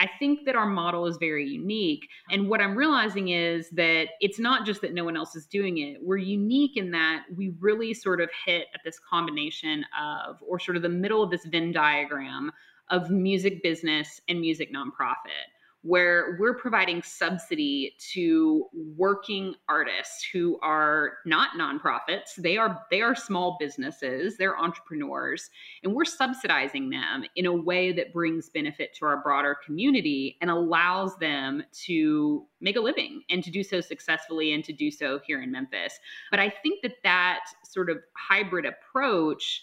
I 0.00 0.08
think 0.18 0.46
that 0.46 0.56
our 0.56 0.66
model 0.66 1.06
is 1.06 1.18
very 1.18 1.46
unique. 1.46 2.08
And 2.30 2.48
what 2.48 2.62
I'm 2.62 2.74
realizing 2.74 3.28
is 3.28 3.68
that 3.70 4.08
it's 4.20 4.38
not 4.38 4.64
just 4.64 4.80
that 4.80 4.94
no 4.94 5.04
one 5.04 5.16
else 5.16 5.36
is 5.36 5.46
doing 5.46 5.78
it. 5.78 5.98
We're 6.02 6.16
unique 6.16 6.78
in 6.78 6.90
that 6.92 7.24
we 7.36 7.52
really 7.60 7.92
sort 7.92 8.22
of 8.22 8.30
hit 8.46 8.68
at 8.74 8.80
this 8.82 8.98
combination 8.98 9.84
of, 10.00 10.36
or 10.40 10.58
sort 10.58 10.76
of 10.76 10.82
the 10.82 10.88
middle 10.88 11.22
of 11.22 11.30
this 11.30 11.44
Venn 11.44 11.70
diagram 11.70 12.50
of 12.88 13.10
music 13.10 13.62
business 13.62 14.20
and 14.28 14.40
music 14.40 14.72
nonprofit 14.74 15.52
where 15.82 16.36
we're 16.38 16.54
providing 16.54 17.02
subsidy 17.02 17.96
to 18.12 18.66
working 18.96 19.54
artists 19.68 20.26
who 20.30 20.58
are 20.62 21.14
not 21.24 21.50
nonprofits. 21.58 22.34
They 22.36 22.58
are 22.58 22.82
they 22.90 23.00
are 23.00 23.14
small 23.14 23.56
businesses. 23.58 24.36
They're 24.36 24.58
entrepreneurs 24.58 25.48
and 25.82 25.94
we're 25.94 26.04
subsidizing 26.04 26.90
them 26.90 27.24
in 27.34 27.46
a 27.46 27.54
way 27.54 27.92
that 27.92 28.12
brings 28.12 28.50
benefit 28.50 28.94
to 28.96 29.06
our 29.06 29.22
broader 29.22 29.56
community 29.64 30.36
and 30.42 30.50
allows 30.50 31.16
them 31.16 31.62
to 31.86 32.46
make 32.60 32.76
a 32.76 32.80
living 32.80 33.22
and 33.30 33.42
to 33.42 33.50
do 33.50 33.62
so 33.62 33.80
successfully 33.80 34.52
and 34.52 34.62
to 34.64 34.72
do 34.74 34.90
so 34.90 35.18
here 35.26 35.40
in 35.42 35.50
Memphis. 35.50 35.98
But 36.30 36.40
i 36.40 36.50
think 36.50 36.82
that 36.82 36.96
that 37.04 37.40
sort 37.64 37.88
of 37.88 37.98
hybrid 38.14 38.66
approach 38.66 39.62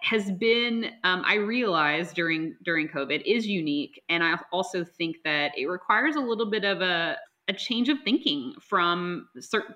has 0.00 0.30
been 0.32 0.90
um, 1.04 1.22
i 1.26 1.34
realized 1.34 2.14
during 2.14 2.56
during 2.64 2.88
covid 2.88 3.22
is 3.26 3.46
unique 3.46 4.02
and 4.08 4.24
i 4.24 4.36
also 4.52 4.84
think 4.84 5.16
that 5.24 5.52
it 5.56 5.66
requires 5.66 6.16
a 6.16 6.20
little 6.20 6.50
bit 6.50 6.64
of 6.64 6.80
a 6.80 7.16
a 7.48 7.52
change 7.52 7.88
of 7.88 7.98
thinking 8.04 8.54
from 8.60 9.28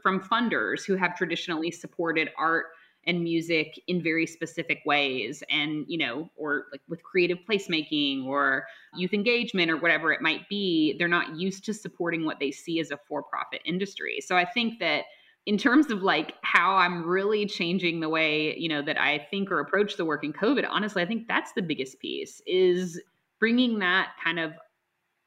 from 0.03 0.21
funders 0.21 0.85
who 0.87 0.95
have 0.95 1.17
traditionally 1.17 1.71
supported 1.71 2.31
art 2.39 2.67
and 3.07 3.23
music 3.23 3.81
in 3.87 4.03
very 4.03 4.27
specific 4.27 4.81
ways 4.85 5.43
and 5.49 5.85
you 5.89 5.99
know 5.99 6.29
or 6.37 6.67
like 6.73 6.81
with 6.89 7.03
creative 7.03 7.39
placemaking 7.49 8.25
or 8.25 8.67
youth 8.95 9.13
engagement 9.13 9.71
or 9.71 9.77
whatever 9.77 10.13
it 10.13 10.21
might 10.21 10.49
be 10.49 10.97
they're 10.99 11.09
not 11.09 11.37
used 11.37 11.65
to 11.65 11.73
supporting 11.73 12.25
what 12.25 12.41
they 12.41 12.51
see 12.51 12.81
as 12.81 12.91
a 12.91 12.99
for-profit 13.09 13.61
industry. 13.65 14.21
So 14.21 14.37
i 14.37 14.45
think 14.45 14.79
that 14.81 15.05
in 15.47 15.57
terms 15.57 15.91
of 15.91 16.03
like 16.03 16.35
how 16.43 16.75
I'm 16.75 17.07
really 17.07 17.47
changing 17.47 18.01
the 18.01 18.09
way, 18.09 18.57
you 18.59 18.69
know, 18.69 18.83
that 18.83 19.01
I 19.01 19.27
think 19.31 19.51
or 19.51 19.61
approach 19.61 19.97
the 19.97 20.05
work 20.05 20.25
in 20.25 20.33
COVID, 20.33 20.67
honestly, 20.69 21.03
I 21.03 21.07
think 21.07 21.29
that's 21.29 21.53
the 21.53 21.63
biggest 21.63 22.01
piece 22.01 22.43
is 22.47 23.01
bringing 23.39 23.79
that 23.79 24.11
kind 24.23 24.41
of 24.41 24.53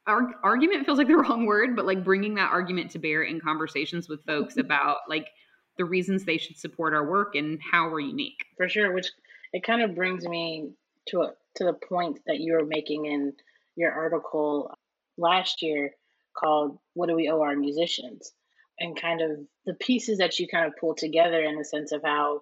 argument 0.06 0.86
feels 0.86 0.98
like 0.98 1.08
the 1.08 1.16
wrong 1.18 1.46
word, 1.46 1.76
but 1.76 1.86
like 1.86 2.04
bringing 2.04 2.36
that 2.36 2.52
argument 2.52 2.92
to 2.92 3.00
bear 3.00 3.24
in 3.24 3.40
conversations 3.40 4.10
with 4.10 4.24
folks 4.26 4.58
about 4.58 4.98
like 5.08 5.30
the 5.78 5.86
reasons 5.86 6.26
they 6.26 6.38
should 6.38 6.58
support 6.58 6.94
our 6.94 7.10
work 7.10 7.36
and 7.36 7.60
how 7.72 7.90
we're 7.90 8.02
unique. 8.02 8.46
For 8.58 8.68
sure, 8.68 8.92
which 8.92 9.08
it 9.54 9.64
kind 9.64 9.82
of 9.82 9.96
brings 9.96 10.28
me 10.28 10.72
to 11.08 11.22
a, 11.22 11.34
to 11.56 11.64
the 11.64 11.74
point 11.74 12.20
that 12.28 12.40
you 12.40 12.54
were 12.54 12.66
making 12.66 13.06
in 13.06 13.34
your 13.78 13.94
article 13.94 14.74
last 15.18 15.62
year 15.62 15.92
called 16.38 16.78
"What 16.94 17.08
Do 17.08 17.16
We 17.16 17.30
Owe 17.30 17.42
Our 17.42 17.56
Musicians?" 17.56 18.34
And 18.80 19.00
kind 19.00 19.22
of 19.22 19.32
the 19.66 19.74
pieces 19.74 20.20
that 20.20 20.40
you 20.40 20.48
kind 20.48 20.66
of 20.66 20.74
pull 20.80 20.96
together 20.96 21.42
in 21.42 21.58
the 21.58 21.66
sense 21.66 21.92
of 21.92 22.02
how 22.04 22.42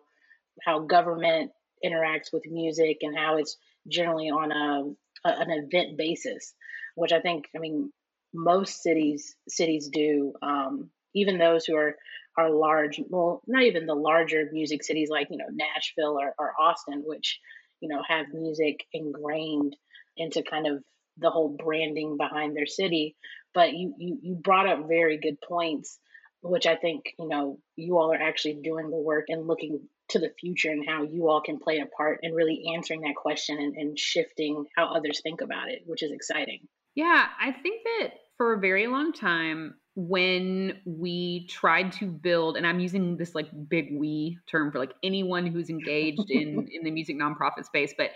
how 0.63 0.79
government 0.79 1.51
interacts 1.85 2.33
with 2.33 2.43
music 2.47 2.97
and 3.01 3.17
how 3.17 3.37
it's 3.37 3.57
generally 3.87 4.29
on 4.29 4.51
a, 4.51 5.29
a 5.29 5.39
an 5.39 5.51
event 5.51 5.97
basis, 5.97 6.53
which 6.95 7.11
I 7.11 7.19
think 7.19 7.45
I 7.55 7.59
mean 7.59 7.91
most 8.33 8.81
cities 8.81 9.35
cities 9.47 9.89
do. 9.91 10.33
Um, 10.41 10.89
even 11.13 11.37
those 11.37 11.65
who 11.65 11.75
are 11.75 11.95
are 12.37 12.51
large, 12.51 13.01
well, 13.09 13.41
not 13.47 13.63
even 13.63 13.87
the 13.87 13.95
larger 13.95 14.47
music 14.51 14.83
cities 14.83 15.09
like 15.09 15.27
you 15.31 15.37
know 15.37 15.49
Nashville 15.51 16.19
or, 16.19 16.33
or 16.37 16.53
Austin, 16.59 17.03
which 17.05 17.39
you 17.79 17.89
know 17.89 18.01
have 18.07 18.27
music 18.33 18.85
ingrained 18.93 19.75
into 20.15 20.43
kind 20.43 20.67
of 20.67 20.83
the 21.17 21.29
whole 21.29 21.49
branding 21.49 22.17
behind 22.17 22.55
their 22.55 22.67
city. 22.67 23.15
But 23.53 23.73
you 23.73 23.93
you 23.97 24.19
you 24.21 24.35
brought 24.35 24.67
up 24.67 24.87
very 24.87 25.17
good 25.17 25.41
points, 25.41 25.99
which 26.41 26.65
I 26.65 26.75
think 26.75 27.05
you 27.19 27.27
know 27.27 27.59
you 27.75 27.97
all 27.97 28.13
are 28.13 28.21
actually 28.21 28.59
doing 28.63 28.89
the 28.89 28.97
work 28.97 29.25
and 29.29 29.47
looking 29.47 29.87
to 30.09 30.19
the 30.19 30.31
future 30.39 30.71
and 30.71 30.87
how 30.87 31.03
you 31.03 31.29
all 31.29 31.41
can 31.41 31.59
play 31.59 31.79
a 31.79 31.85
part 31.85 32.19
in 32.23 32.33
really 32.33 32.63
answering 32.75 33.01
that 33.01 33.15
question 33.15 33.57
and, 33.59 33.75
and 33.75 33.99
shifting 33.99 34.65
how 34.75 34.93
others 34.93 35.19
think 35.21 35.41
about 35.41 35.69
it, 35.69 35.81
which 35.85 36.01
is 36.01 36.11
exciting. 36.11 36.67
Yeah, 36.95 37.25
I 37.39 37.51
think 37.51 37.81
that 37.83 38.13
for 38.37 38.53
a 38.53 38.59
very 38.59 38.87
long 38.87 39.11
time, 39.11 39.75
when 39.97 40.79
we 40.85 41.47
tried 41.47 41.91
to 41.91 42.05
build 42.05 42.55
and 42.55 42.67
i'm 42.67 42.79
using 42.79 43.17
this 43.17 43.33
like 43.33 43.47
big 43.67 43.87
we 43.91 44.37
term 44.47 44.71
for 44.71 44.77
like 44.77 44.93
anyone 45.01 45.47
who's 45.47 45.71
engaged 45.71 46.29
in 46.29 46.67
in 46.71 46.83
the 46.83 46.91
music 46.91 47.17
nonprofit 47.17 47.65
space 47.65 47.95
but 47.97 48.11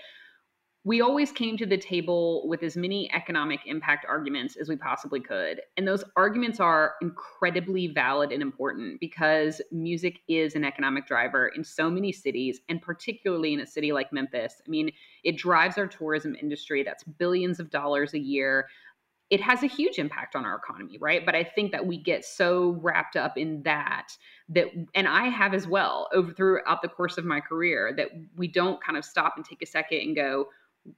we 0.83 0.99
always 0.99 1.31
came 1.31 1.57
to 1.57 1.65
the 1.65 1.77
table 1.77 2.47
with 2.47 2.63
as 2.63 2.75
many 2.75 3.11
economic 3.13 3.59
impact 3.67 4.03
arguments 4.09 4.55
as 4.55 4.67
we 4.67 4.75
possibly 4.75 5.19
could. 5.19 5.61
And 5.77 5.87
those 5.87 6.03
arguments 6.15 6.59
are 6.59 6.95
incredibly 7.03 7.87
valid 7.87 8.31
and 8.31 8.41
important 8.41 8.99
because 8.99 9.61
music 9.71 10.21
is 10.27 10.55
an 10.55 10.63
economic 10.63 11.05
driver 11.05 11.49
in 11.49 11.63
so 11.63 11.87
many 11.87 12.11
cities, 12.11 12.61
and 12.67 12.81
particularly 12.81 13.53
in 13.53 13.59
a 13.59 13.67
city 13.67 13.91
like 13.91 14.11
Memphis. 14.11 14.59
I 14.65 14.69
mean, 14.69 14.91
it 15.23 15.37
drives 15.37 15.77
our 15.77 15.87
tourism 15.87 16.35
industry, 16.41 16.81
that's 16.81 17.03
billions 17.03 17.59
of 17.59 17.69
dollars 17.69 18.15
a 18.15 18.19
year. 18.19 18.67
It 19.29 19.39
has 19.39 19.61
a 19.61 19.67
huge 19.67 19.99
impact 19.99 20.35
on 20.35 20.45
our 20.45 20.55
economy, 20.55 20.97
right? 20.99 21.23
But 21.25 21.35
I 21.35 21.43
think 21.43 21.71
that 21.73 21.85
we 21.85 21.97
get 21.97 22.25
so 22.25 22.71
wrapped 22.81 23.15
up 23.15 23.37
in 23.37 23.61
that 23.63 24.17
that 24.49 24.67
and 24.95 25.07
I 25.07 25.29
have 25.29 25.53
as 25.53 25.67
well 25.67 26.09
over 26.11 26.33
throughout 26.33 26.81
the 26.81 26.89
course 26.89 27.17
of 27.17 27.23
my 27.23 27.39
career 27.39 27.93
that 27.95 28.09
we 28.35 28.49
don't 28.49 28.83
kind 28.83 28.97
of 28.97 29.05
stop 29.05 29.35
and 29.37 29.45
take 29.45 29.61
a 29.61 29.65
second 29.65 29.99
and 29.99 30.15
go, 30.15 30.47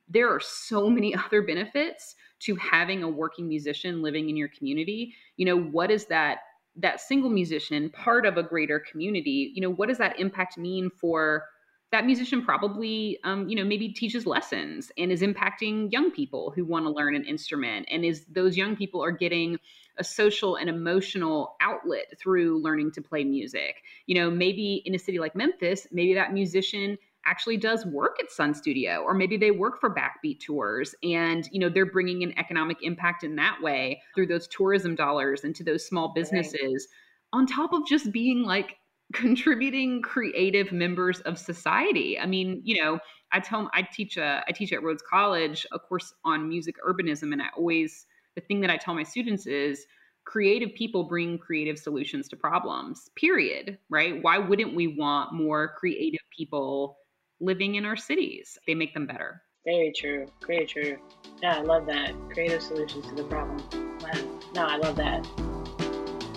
there 0.07 0.29
are 0.29 0.39
so 0.39 0.89
many 0.89 1.15
other 1.25 1.41
benefits 1.41 2.15
to 2.39 2.55
having 2.55 3.03
a 3.03 3.09
working 3.09 3.47
musician 3.47 4.01
living 4.01 4.29
in 4.29 4.37
your 4.37 4.49
community. 4.49 5.13
You 5.37 5.45
know 5.45 5.57
what 5.57 5.91
is 5.91 6.05
that 6.07 6.39
that 6.75 6.99
single 6.99 7.29
musician 7.29 7.89
part 7.89 8.25
of 8.25 8.37
a 8.37 8.43
greater 8.43 8.79
community? 8.79 9.51
You 9.53 9.61
know 9.61 9.71
what 9.71 9.89
does 9.89 9.97
that 9.99 10.19
impact 10.19 10.57
mean 10.57 10.89
for 10.89 11.45
that 11.91 12.05
musician 12.07 12.43
probably 12.43 13.19
um, 13.23 13.47
you 13.47 13.55
know 13.55 13.63
maybe 13.63 13.89
teaches 13.89 14.25
lessons 14.25 14.91
and 14.97 15.11
is 15.11 15.21
impacting 15.21 15.91
young 15.91 16.09
people 16.11 16.51
who 16.55 16.65
want 16.65 16.85
to 16.85 16.91
learn 16.91 17.15
an 17.15 17.23
instrument? 17.25 17.87
And 17.89 18.03
is 18.03 18.25
those 18.25 18.57
young 18.57 18.75
people 18.75 19.03
are 19.03 19.11
getting 19.11 19.57
a 19.99 20.03
social 20.03 20.55
and 20.55 20.69
emotional 20.69 21.55
outlet 21.61 22.17
through 22.19 22.63
learning 22.63 22.91
to 22.93 23.01
play 23.01 23.23
music? 23.23 23.83
You 24.07 24.15
know 24.15 24.29
maybe 24.29 24.81
in 24.85 24.95
a 24.95 24.99
city 24.99 25.19
like 25.19 25.35
memphis 25.35 25.87
maybe 25.91 26.15
that 26.15 26.33
musician 26.33 26.97
actually 27.25 27.57
does 27.57 27.85
work 27.85 28.17
at 28.21 28.31
Sun 28.31 28.53
Studio 28.53 29.01
or 29.01 29.13
maybe 29.13 29.37
they 29.37 29.51
work 29.51 29.79
for 29.79 29.93
Backbeat 29.93 30.39
Tours 30.39 30.95
and 31.03 31.47
you 31.51 31.59
know 31.59 31.69
they're 31.69 31.85
bringing 31.85 32.23
an 32.23 32.37
economic 32.37 32.77
impact 32.81 33.23
in 33.23 33.35
that 33.37 33.57
way 33.61 34.01
through 34.15 34.27
those 34.27 34.47
tourism 34.47 34.95
dollars 34.95 35.43
into 35.43 35.63
those 35.63 35.85
small 35.85 36.13
businesses 36.13 36.61
right. 36.61 37.39
on 37.39 37.45
top 37.45 37.73
of 37.73 37.85
just 37.87 38.11
being 38.11 38.43
like 38.43 38.77
contributing 39.13 40.01
creative 40.01 40.71
members 40.71 41.19
of 41.21 41.37
society. 41.37 42.19
I 42.19 42.25
mean, 42.25 42.61
you 42.63 42.81
know, 42.81 42.99
I 43.31 43.39
tell 43.39 43.69
I 43.73 43.83
teach 43.83 44.17
a 44.17 44.43
I 44.47 44.51
teach 44.51 44.73
at 44.73 44.83
Rhodes 44.83 45.03
College 45.07 45.65
a 45.71 45.79
course 45.79 46.13
on 46.23 46.47
music 46.47 46.75
urbanism 46.87 47.31
and 47.31 47.41
I 47.41 47.47
always 47.55 48.05
the 48.35 48.41
thing 48.41 48.61
that 48.61 48.69
I 48.69 48.77
tell 48.77 48.95
my 48.95 49.03
students 49.03 49.45
is 49.45 49.85
creative 50.25 50.73
people 50.75 51.03
bring 51.03 51.37
creative 51.37 51.77
solutions 51.77 52.27
to 52.29 52.35
problems. 52.35 53.09
Period, 53.15 53.77
right? 53.89 54.21
Why 54.23 54.37
wouldn't 54.37 54.75
we 54.75 54.87
want 54.87 55.33
more 55.33 55.75
creative 55.77 56.21
people 56.35 56.97
living 57.43 57.75
in 57.75 57.85
our 57.85 57.97
cities. 57.97 58.57
They 58.65 58.73
make 58.73 58.93
them 58.93 59.05
better. 59.05 59.41
Very 59.65 59.93
true. 59.95 60.25
Very 60.47 60.65
true. 60.65 60.97
Yeah, 61.41 61.57
I 61.57 61.61
love 61.61 61.85
that. 61.87 62.13
Creative 62.31 62.61
solutions 62.61 63.05
to 63.07 63.15
the 63.15 63.23
problem. 63.25 63.61
Wow. 64.01 64.39
No, 64.55 64.65
I 64.65 64.77
love 64.77 64.95
that. 64.95 65.27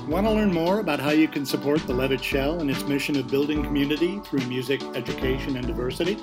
Want 0.09 0.27
to 0.27 0.33
learn 0.33 0.53
more 0.53 0.79
about 0.79 1.01
how 1.01 1.11
you 1.11 1.27
can 1.27 1.45
support 1.45 1.85
the 1.87 1.93
Levitt 1.93 2.23
Shell 2.23 2.61
and 2.61 2.71
its 2.71 2.85
mission 2.85 3.17
of 3.17 3.29
building 3.29 3.65
community 3.65 4.21
through 4.21 4.47
music, 4.47 4.81
education, 4.95 5.57
and 5.57 5.67
diversity? 5.67 6.17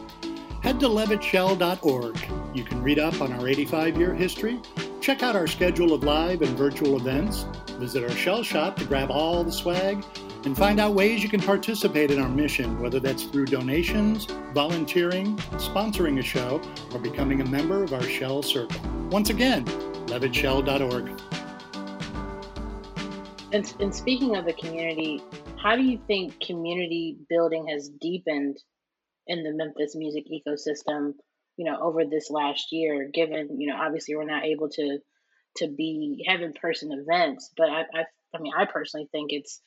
Head 0.61 0.79
to 0.79 0.87
levittshell.org. 0.87 2.17
You 2.53 2.63
can 2.63 2.81
read 2.81 2.99
up 2.99 3.19
on 3.19 3.33
our 3.33 3.47
85 3.47 3.97
year 3.97 4.13
history, 4.13 4.61
check 5.01 5.21
out 5.21 5.35
our 5.35 5.47
schedule 5.47 5.93
of 5.93 6.03
live 6.03 6.41
and 6.41 6.57
virtual 6.57 6.95
events, 6.95 7.45
visit 7.83 8.01
our 8.01 8.15
shell 8.15 8.41
shop 8.41 8.77
to 8.77 8.85
grab 8.85 9.11
all 9.11 9.43
the 9.43 9.51
swag, 9.51 10.01
and 10.45 10.57
find 10.57 10.79
out 10.79 10.93
ways 10.93 11.21
you 11.21 11.27
can 11.27 11.41
participate 11.41 12.11
in 12.11 12.17
our 12.17 12.29
mission, 12.29 12.79
whether 12.79 12.97
that's 12.97 13.23
through 13.23 13.45
donations, 13.45 14.25
volunteering, 14.53 15.35
sponsoring 15.57 16.17
a 16.17 16.21
show, 16.21 16.61
or 16.93 16.99
becoming 16.99 17.41
a 17.41 17.45
member 17.45 17.83
of 17.83 17.91
our 17.91 18.01
Shell 18.03 18.41
Circle. 18.43 18.79
Once 19.09 19.29
again, 19.29 19.65
levittshell.org. 20.07 21.09
And, 23.51 23.73
and 23.81 23.93
speaking 23.93 24.37
of 24.37 24.45
the 24.45 24.53
community, 24.53 25.21
how 25.61 25.75
do 25.75 25.83
you 25.83 25.99
think 26.07 26.39
community 26.39 27.17
building 27.27 27.67
has 27.67 27.89
deepened 27.99 28.55
in 29.27 29.43
the 29.43 29.51
Memphis 29.51 29.93
music 29.93 30.23
ecosystem, 30.31 31.15
you 31.57 31.65
know, 31.65 31.77
over 31.81 32.05
this 32.05 32.29
last 32.29 32.71
year, 32.71 33.09
given, 33.13 33.59
you 33.59 33.67
know, 33.67 33.75
obviously 33.75 34.15
we're 34.15 34.23
not 34.23 34.45
able 34.45 34.69
to 34.69 34.99
to 35.57 35.67
be 35.67 36.25
have 36.27 36.41
in-person 36.41 36.91
events, 36.91 37.51
but 37.55 37.69
I, 37.69 37.81
I 37.93 38.05
I 38.35 38.39
mean 38.39 38.53
I 38.57 38.65
personally 38.65 39.07
think 39.11 39.31
it's 39.31 39.61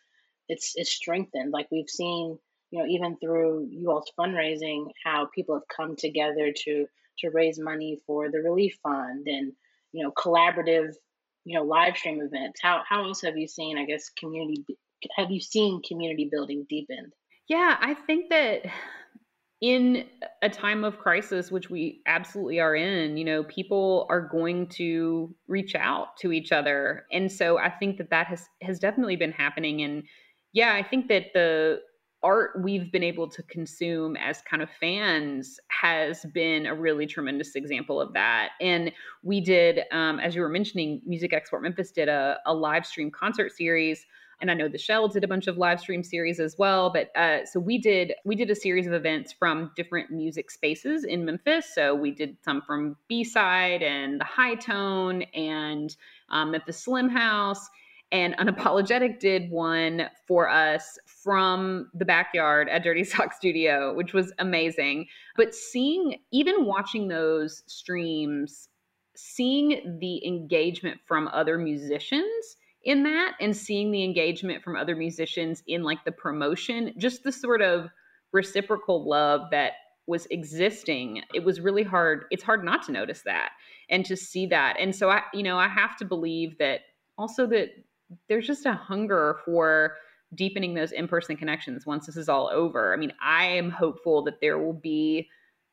it's 0.48 0.72
it's 0.76 0.90
strengthened. 0.90 1.52
Like 1.52 1.68
we've 1.70 1.88
seen, 1.88 2.38
you 2.70 2.78
know, 2.78 2.86
even 2.86 3.16
through 3.18 3.68
you 3.70 3.90
all's 3.90 4.10
fundraising, 4.18 4.86
how 5.04 5.28
people 5.34 5.54
have 5.54 5.68
come 5.74 5.96
together 5.96 6.52
to 6.64 6.86
to 7.20 7.30
raise 7.30 7.58
money 7.58 7.98
for 8.06 8.30
the 8.30 8.38
relief 8.38 8.78
fund 8.82 9.26
and 9.26 9.52
you 9.92 10.02
know 10.02 10.12
collaborative, 10.12 10.92
you 11.44 11.58
know, 11.58 11.64
live 11.64 11.96
stream 11.96 12.20
events. 12.20 12.60
How 12.62 12.82
how 12.88 13.04
else 13.04 13.22
have 13.22 13.36
you 13.36 13.48
seen? 13.48 13.78
I 13.78 13.84
guess 13.84 14.10
community. 14.10 14.64
Have 15.16 15.30
you 15.30 15.40
seen 15.40 15.82
community 15.86 16.28
building 16.30 16.66
deepened? 16.68 17.12
Yeah, 17.48 17.76
I 17.80 17.94
think 17.94 18.30
that 18.30 18.66
in 19.66 20.06
a 20.42 20.48
time 20.48 20.84
of 20.84 20.98
crisis 20.98 21.50
which 21.50 21.70
we 21.70 22.00
absolutely 22.06 22.60
are 22.60 22.76
in 22.76 23.16
you 23.16 23.24
know 23.24 23.42
people 23.44 24.06
are 24.08 24.20
going 24.20 24.66
to 24.68 25.34
reach 25.48 25.74
out 25.74 26.16
to 26.16 26.30
each 26.30 26.52
other 26.52 27.04
and 27.10 27.32
so 27.32 27.58
i 27.58 27.68
think 27.68 27.96
that 27.96 28.10
that 28.10 28.26
has 28.26 28.48
has 28.62 28.78
definitely 28.78 29.16
been 29.16 29.32
happening 29.32 29.82
and 29.82 30.04
yeah, 30.56 30.72
I 30.72 30.82
think 30.82 31.08
that 31.08 31.34
the 31.34 31.82
art 32.22 32.62
we've 32.62 32.90
been 32.90 33.02
able 33.02 33.28
to 33.28 33.42
consume 33.42 34.16
as 34.16 34.40
kind 34.40 34.62
of 34.62 34.70
fans 34.70 35.60
has 35.68 36.24
been 36.32 36.64
a 36.64 36.74
really 36.74 37.06
tremendous 37.06 37.54
example 37.54 38.00
of 38.00 38.14
that. 38.14 38.52
And 38.58 38.90
we 39.22 39.42
did, 39.42 39.80
um, 39.92 40.18
as 40.18 40.34
you 40.34 40.40
were 40.40 40.48
mentioning, 40.48 41.02
Music 41.04 41.34
Export 41.34 41.62
Memphis 41.62 41.92
did 41.92 42.08
a, 42.08 42.38
a 42.46 42.54
live 42.54 42.86
stream 42.86 43.10
concert 43.10 43.52
series 43.52 44.06
and 44.40 44.50
I 44.50 44.54
know 44.54 44.68
the 44.68 44.78
Shell 44.78 45.08
did 45.08 45.24
a 45.24 45.28
bunch 45.28 45.46
of 45.46 45.56
live 45.56 45.80
stream 45.80 46.02
series 46.02 46.40
as 46.40 46.56
well. 46.58 46.90
But 46.90 47.14
uh, 47.16 47.44
so 47.46 47.58
we 47.60 47.78
did 47.78 48.14
we 48.24 48.34
did 48.34 48.50
a 48.50 48.54
series 48.54 48.86
of 48.86 48.92
events 48.92 49.32
from 49.32 49.70
different 49.76 50.10
music 50.10 50.50
spaces 50.50 51.04
in 51.04 51.24
Memphis. 51.24 51.74
So 51.74 51.94
we 51.94 52.10
did 52.10 52.36
some 52.44 52.62
from 52.62 52.96
B 53.08 53.24
side 53.24 53.82
and 53.82 54.20
the 54.20 54.24
Hi-Tone 54.24 55.22
and 55.34 55.96
um, 56.28 56.50
Memphis 56.50 56.78
Slim 56.82 57.08
House 57.08 57.68
and 58.12 58.36
Unapologetic 58.36 59.18
did 59.18 59.50
one 59.50 60.08
for 60.26 60.48
us 60.48 60.98
from 61.06 61.90
the 61.94 62.04
backyard 62.04 62.68
at 62.68 62.84
Dirty 62.84 63.04
Sock 63.04 63.32
Studio, 63.32 63.94
which 63.94 64.12
was 64.12 64.32
amazing. 64.38 65.06
But 65.36 65.54
seeing, 65.54 66.20
even 66.30 66.66
watching 66.66 67.08
those 67.08 67.62
streams, 67.66 68.68
seeing 69.16 69.98
the 69.98 70.24
engagement 70.26 71.00
from 71.04 71.28
other 71.28 71.58
musicians 71.58 72.56
in 72.86 73.02
that 73.02 73.34
and 73.40 73.54
seeing 73.54 73.90
the 73.90 74.02
engagement 74.04 74.62
from 74.62 74.76
other 74.76 74.96
musicians 74.96 75.62
in 75.66 75.82
like 75.82 76.04
the 76.04 76.12
promotion, 76.12 76.94
just 76.96 77.22
the 77.24 77.32
sort 77.32 77.60
of 77.60 77.90
reciprocal 78.32 79.06
love 79.06 79.42
that 79.50 79.72
was 80.06 80.26
existing, 80.30 81.22
it 81.34 81.44
was 81.44 81.60
really 81.60 81.82
hard. 81.82 82.24
It's 82.30 82.44
hard 82.44 82.64
not 82.64 82.84
to 82.84 82.92
notice 82.92 83.22
that. 83.22 83.50
and 83.88 84.04
to 84.06 84.16
see 84.16 84.46
that. 84.46 84.76
And 84.78 84.94
so 84.94 85.10
I, 85.10 85.22
you 85.32 85.42
know, 85.42 85.58
I 85.58 85.68
have 85.68 85.96
to 85.98 86.04
believe 86.04 86.58
that 86.58 86.80
also 87.18 87.46
that 87.46 87.70
there's 88.28 88.46
just 88.46 88.66
a 88.66 88.72
hunger 88.72 89.38
for 89.44 89.96
deepening 90.34 90.74
those 90.74 90.92
in-person 90.92 91.36
connections 91.36 91.86
once 91.86 92.06
this 92.06 92.16
is 92.16 92.28
all 92.28 92.50
over. 92.52 92.92
I 92.92 92.96
mean, 92.96 93.12
I 93.22 93.46
am 93.46 93.70
hopeful 93.70 94.22
that 94.24 94.40
there 94.40 94.58
will 94.58 94.72
be 94.72 95.28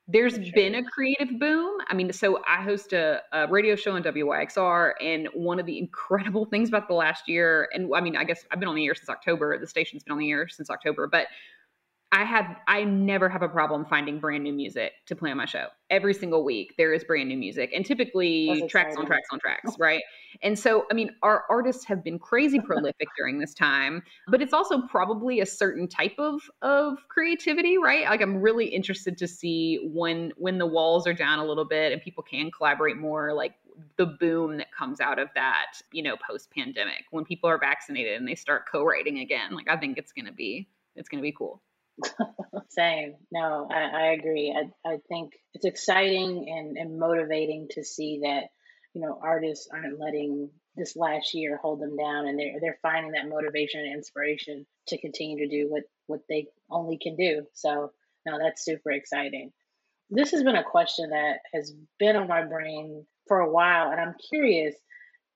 there's 0.07 0.33
sure. 0.33 0.43
been 0.53 0.75
a 0.75 0.83
creative 0.83 1.39
boom. 1.39 1.77
I 1.87 1.93
mean, 1.93 2.11
so 2.11 2.41
I 2.45 2.61
host 2.61 2.91
a, 2.91 3.21
a, 3.31 3.47
radio 3.47 3.75
show 3.75 3.95
on 3.95 4.03
WYXR, 4.03 4.93
and 5.01 5.29
one 5.33 5.59
of 5.59 5.65
the 5.65 5.77
incredible 5.77 6.45
things 6.51 6.69
about 6.69 6.87
the 6.87 6.93
last 6.93 7.29
year, 7.29 7.69
and 7.73 7.89
I 7.95 8.01
mean, 8.01 8.17
I 8.17 8.25
guess 8.25 8.45
I've 8.51 8.59
been 8.59 8.67
on 8.67 8.75
the 8.75 8.85
air 8.85 8.95
since 8.95 9.09
October. 9.09 9.57
The 9.57 9.67
station's 9.67 10.03
been 10.03 10.11
on 10.11 10.19
the 10.19 10.29
air 10.29 10.47
since 10.49 10.69
October, 10.69 11.07
but 11.07 11.27
I 12.13 12.25
have 12.25 12.57
I 12.67 12.83
never 12.83 13.27
have 13.27 13.41
a 13.41 13.49
problem 13.49 13.85
finding 13.85 14.19
brand 14.19 14.43
new 14.43 14.53
music 14.53 14.91
to 15.07 15.15
play 15.15 15.31
on 15.31 15.37
my 15.37 15.45
show. 15.45 15.65
Every 15.89 16.13
single 16.13 16.45
week 16.45 16.75
there 16.77 16.93
is 16.93 17.03
brand 17.03 17.27
new 17.27 17.37
music 17.37 17.71
and 17.73 17.83
typically 17.83 18.67
tracks 18.69 18.95
on 18.95 19.07
tracks 19.07 19.27
on 19.31 19.39
tracks, 19.39 19.71
right? 19.79 20.03
And 20.43 20.57
so 20.57 20.85
I 20.91 20.93
mean 20.93 21.09
our 21.23 21.45
artists 21.49 21.83
have 21.85 22.03
been 22.03 22.19
crazy 22.19 22.59
prolific 22.59 23.07
during 23.17 23.39
this 23.39 23.55
time, 23.55 24.03
but 24.27 24.43
it's 24.43 24.53
also 24.53 24.83
probably 24.83 25.39
a 25.39 25.45
certain 25.47 25.87
type 25.87 26.13
of 26.19 26.39
of 26.61 26.99
creativity, 27.09 27.79
right? 27.79 28.05
Like 28.05 28.21
I'm 28.21 28.37
really 28.37 28.67
interested 28.67 29.17
to 29.17 29.27
see 29.27 29.89
when 29.91 30.33
when 30.37 30.59
the 30.59 30.67
walls 30.67 31.07
are 31.07 31.13
down 31.13 31.39
a 31.39 31.45
little 31.45 31.65
bit 31.65 31.91
and 31.93 31.99
people 31.99 32.21
can 32.21 32.51
collaborate 32.51 32.97
more 32.97 33.33
like 33.33 33.55
the 33.97 34.05
boom 34.05 34.57
that 34.57 34.71
comes 34.71 35.01
out 35.01 35.17
of 35.17 35.29
that, 35.33 35.81
you 35.91 36.03
know, 36.03 36.15
post 36.29 36.51
pandemic 36.51 37.05
when 37.09 37.25
people 37.25 37.49
are 37.49 37.57
vaccinated 37.57 38.19
and 38.19 38.27
they 38.27 38.35
start 38.35 38.69
co-writing 38.71 39.17
again. 39.17 39.55
Like 39.55 39.67
I 39.67 39.77
think 39.77 39.97
it's 39.97 40.11
going 40.11 40.27
to 40.27 40.31
be 40.31 40.69
it's 40.95 41.09
going 41.09 41.19
to 41.19 41.27
be 41.27 41.31
cool. 41.35 41.59
Same. 42.69 43.15
No, 43.31 43.67
I, 43.71 43.81
I 43.81 44.05
agree. 44.13 44.55
I, 44.55 44.89
I 44.89 44.97
think 45.07 45.33
it's 45.53 45.65
exciting 45.65 46.45
and, 46.49 46.77
and 46.77 46.99
motivating 46.99 47.67
to 47.71 47.83
see 47.83 48.21
that, 48.23 48.45
you 48.93 49.01
know, 49.01 49.19
artists 49.21 49.67
aren't 49.71 49.99
letting 49.99 50.49
this 50.75 50.95
last 50.95 51.33
year 51.33 51.57
hold 51.61 51.79
them 51.79 51.95
down 51.95 52.27
and 52.27 52.39
they're 52.39 52.59
they're 52.59 52.79
finding 52.81 53.11
that 53.11 53.29
motivation 53.29 53.81
and 53.81 53.93
inspiration 53.95 54.65
to 54.87 54.99
continue 54.99 55.37
to 55.37 55.55
do 55.55 55.69
what, 55.69 55.83
what 56.07 56.21
they 56.29 56.47
only 56.69 56.97
can 57.01 57.15
do. 57.15 57.43
So 57.53 57.91
no, 58.25 58.39
that's 58.39 58.65
super 58.65 58.91
exciting. 58.91 59.51
This 60.09 60.31
has 60.31 60.43
been 60.43 60.55
a 60.55 60.63
question 60.63 61.11
that 61.11 61.39
has 61.53 61.73
been 61.99 62.15
on 62.15 62.27
my 62.27 62.43
brain 62.43 63.05
for 63.27 63.39
a 63.39 63.51
while 63.51 63.91
and 63.91 64.01
I'm 64.01 64.15
curious, 64.29 64.75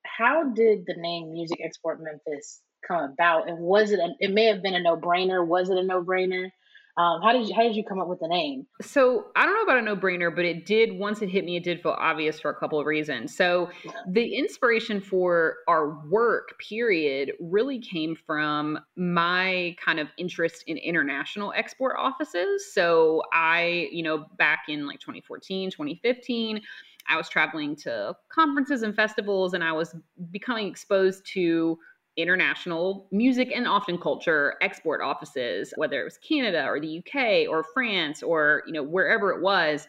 how 0.05 0.43
did 0.43 0.85
the 0.87 0.95
name 0.97 1.31
Music 1.33 1.59
Export 1.63 1.99
Memphis 2.01 2.61
come 2.87 3.03
about? 3.03 3.49
And 3.49 3.59
was 3.59 3.91
it? 3.91 3.99
It 4.19 4.31
may 4.31 4.45
have 4.45 4.61
been 4.61 4.75
a 4.75 4.81
no 4.81 4.97
brainer. 4.97 5.45
Was 5.45 5.69
it 5.69 5.77
a 5.77 5.83
no 5.83 6.03
brainer? 6.03 6.49
Um, 6.97 7.21
how 7.21 7.31
did 7.31 7.47
you 7.47 7.53
how 7.53 7.61
did 7.61 7.75
you 7.75 7.83
come 7.83 7.99
up 7.99 8.07
with 8.07 8.19
the 8.19 8.27
name? 8.27 8.65
So 8.81 9.25
I 9.35 9.45
don't 9.45 9.53
know 9.53 9.61
about 9.61 9.77
a 9.77 9.83
no 9.83 9.95
brainer, 9.95 10.35
but 10.35 10.45
it 10.45 10.65
did 10.65 10.97
once 10.97 11.21
it 11.21 11.29
hit 11.29 11.45
me, 11.45 11.55
it 11.55 11.63
did 11.63 11.83
feel 11.83 11.95
obvious 11.99 12.39
for 12.39 12.49
a 12.49 12.55
couple 12.55 12.79
of 12.79 12.87
reasons. 12.87 13.35
So 13.37 13.69
the 14.09 14.35
inspiration 14.35 14.99
for 14.99 15.57
our 15.67 16.03
work 16.09 16.57
period 16.57 17.33
really 17.39 17.79
came 17.79 18.15
from 18.25 18.79
my 18.95 19.75
kind 19.83 19.99
of 19.99 20.07
interest 20.17 20.63
in 20.65 20.77
international 20.77 21.53
export 21.55 21.97
offices. 21.99 22.73
So 22.73 23.21
I, 23.31 23.89
you 23.91 24.01
know, 24.01 24.25
back 24.39 24.61
in 24.67 24.87
like 24.87 24.99
2014, 24.99 25.69
2015. 25.69 26.61
I 27.09 27.15
was 27.15 27.29
traveling 27.29 27.75
to 27.77 28.15
conferences 28.27 28.81
and 28.81 28.93
festivals, 28.93 29.53
and 29.53 29.63
I 29.63 29.71
was 29.71 29.95
becoming 30.29 30.67
exposed 30.67 31.25
to 31.33 31.77
international 32.17 33.07
music 33.11 33.51
and 33.53 33.67
often 33.67 33.97
culture 33.97 34.55
export 34.61 35.01
offices, 35.01 35.73
whether 35.77 36.01
it 36.01 36.03
was 36.03 36.17
Canada 36.17 36.65
or 36.65 36.79
the 36.79 36.97
UK 36.99 37.49
or 37.49 37.63
France 37.63 38.23
or 38.23 38.63
you 38.65 38.73
know 38.73 38.83
wherever 38.83 39.31
it 39.31 39.41
was. 39.41 39.87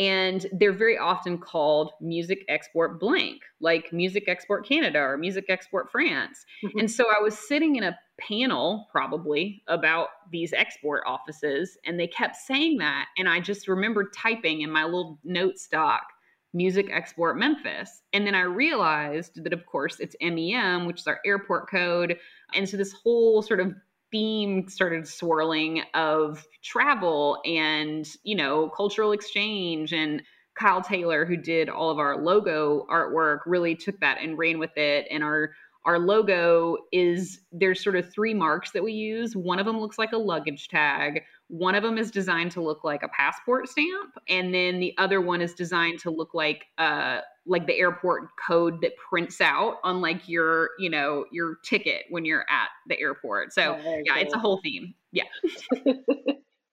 And 0.00 0.46
they're 0.52 0.72
very 0.72 0.96
often 0.96 1.38
called 1.38 1.90
music 2.00 2.44
export 2.48 3.00
blank, 3.00 3.42
like 3.60 3.92
music 3.92 4.28
export 4.28 4.64
Canada 4.64 5.00
or 5.00 5.16
music 5.16 5.46
export 5.48 5.90
France. 5.90 6.46
Mm-hmm. 6.64 6.78
And 6.78 6.90
so 6.90 7.06
I 7.08 7.20
was 7.20 7.36
sitting 7.36 7.74
in 7.74 7.82
a 7.82 7.98
panel 8.16 8.86
probably 8.92 9.62
about 9.66 10.08
these 10.30 10.52
export 10.52 11.02
offices, 11.04 11.78
and 11.84 11.98
they 11.98 12.06
kept 12.06 12.36
saying 12.36 12.78
that. 12.78 13.06
And 13.16 13.28
I 13.28 13.40
just 13.40 13.66
remember 13.66 14.08
typing 14.14 14.60
in 14.60 14.70
my 14.70 14.84
little 14.84 15.18
note 15.24 15.58
stock 15.58 16.04
Music 16.58 16.90
Export 16.92 17.38
Memphis. 17.38 18.02
And 18.12 18.26
then 18.26 18.34
I 18.34 18.42
realized 18.42 19.42
that, 19.44 19.52
of 19.52 19.64
course, 19.64 20.00
it's 20.00 20.16
MEM, 20.20 20.86
which 20.86 21.00
is 21.00 21.06
our 21.06 21.20
airport 21.24 21.70
code. 21.70 22.18
And 22.52 22.68
so 22.68 22.76
this 22.76 22.92
whole 22.92 23.42
sort 23.42 23.60
of 23.60 23.74
theme 24.10 24.68
started 24.68 25.06
swirling 25.06 25.82
of 25.94 26.44
travel 26.62 27.40
and, 27.46 28.06
you 28.24 28.34
know, 28.34 28.70
cultural 28.76 29.12
exchange. 29.12 29.92
And 29.92 30.20
Kyle 30.58 30.82
Taylor, 30.82 31.24
who 31.24 31.36
did 31.36 31.68
all 31.68 31.90
of 31.90 32.00
our 32.00 32.20
logo 32.20 32.86
artwork, 32.90 33.38
really 33.46 33.76
took 33.76 34.00
that 34.00 34.18
and 34.20 34.36
ran 34.36 34.58
with 34.58 34.76
it. 34.76 35.06
And 35.10 35.22
our 35.22 35.52
our 35.84 35.98
logo 35.98 36.76
is 36.92 37.40
there's 37.52 37.82
sort 37.82 37.96
of 37.96 38.12
three 38.12 38.34
marks 38.34 38.72
that 38.72 38.82
we 38.82 38.92
use. 38.92 39.34
One 39.34 39.58
of 39.58 39.64
them 39.64 39.80
looks 39.80 39.96
like 39.96 40.12
a 40.12 40.18
luggage 40.18 40.68
tag. 40.68 41.22
One 41.48 41.74
of 41.74 41.82
them 41.82 41.96
is 41.96 42.10
designed 42.10 42.52
to 42.52 42.60
look 42.60 42.84
like 42.84 43.02
a 43.02 43.08
passport 43.08 43.68
stamp, 43.68 44.14
and 44.28 44.54
then 44.54 44.80
the 44.80 44.94
other 44.98 45.20
one 45.20 45.40
is 45.40 45.54
designed 45.54 45.98
to 46.00 46.10
look 46.10 46.34
like 46.34 46.66
uh 46.76 47.20
like 47.46 47.66
the 47.66 47.74
airport 47.74 48.28
code 48.46 48.82
that 48.82 48.92
prints 48.96 49.40
out 49.40 49.78
on 49.82 50.00
like 50.00 50.28
your 50.28 50.70
you 50.78 50.90
know 50.90 51.24
your 51.32 51.56
ticket 51.64 52.04
when 52.10 52.24
you're 52.24 52.44
at 52.48 52.68
the 52.86 53.00
airport. 53.00 53.52
So 53.52 53.78
oh, 53.82 54.02
yeah, 54.04 54.14
cool. 54.14 54.22
it's 54.22 54.34
a 54.34 54.38
whole 54.38 54.60
theme. 54.62 54.94
Yeah. 55.10 55.24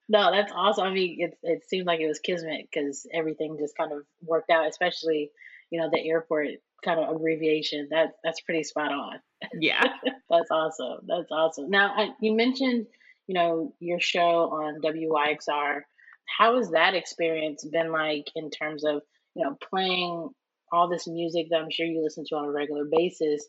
no, 0.10 0.32
that's 0.32 0.52
awesome. 0.54 0.84
I 0.84 0.92
mean, 0.92 1.18
it 1.20 1.38
it 1.44 1.64
seemed 1.68 1.88
like 1.88 2.02
it 2.02 2.08
was 2.08 2.20
kismet 2.20 2.68
because 2.72 3.08
everything 3.14 3.58
just 3.60 3.78
kind 3.78 3.92
of 3.92 4.00
worked 4.22 4.52
out, 4.52 4.68
especially 4.68 5.32
you 5.72 5.80
know 5.80 5.90
the 5.92 6.06
airport 6.06 6.48
kind 6.84 7.00
of 7.00 7.16
abbreviation. 7.16 7.88
That 7.92 8.14
that's 8.24 8.42
pretty 8.42 8.64
spot 8.64 8.92
on. 8.92 9.20
Yeah, 9.60 9.84
that's 10.30 10.52
awesome. 10.52 11.00
That's 11.08 11.32
awesome. 11.32 11.70
Now, 11.70 11.94
I, 11.96 12.10
you 12.20 12.36
mentioned 12.36 12.88
you 13.28 13.36
know 13.36 13.74
your 13.80 14.00
show 14.00 14.50
on 14.52 14.82
WYXR. 14.82 15.82
How 16.38 16.58
has 16.58 16.72
that 16.72 16.96
experience 16.96 17.64
been 17.72 17.92
like 17.92 18.28
in 18.36 18.50
terms 18.50 18.84
of 18.84 19.02
you 19.36 19.46
know 19.46 19.58
playing 19.70 20.30
all 20.72 20.90
this 20.90 21.08
music 21.08 21.48
that 21.50 21.62
I'm 21.62 21.72
sure 21.72 21.86
you 21.86 22.04
listen 22.04 22.26
to 22.30 22.36
on 22.36 22.46
a 22.46 22.52
regular 22.52 22.86
basis, 22.90 23.48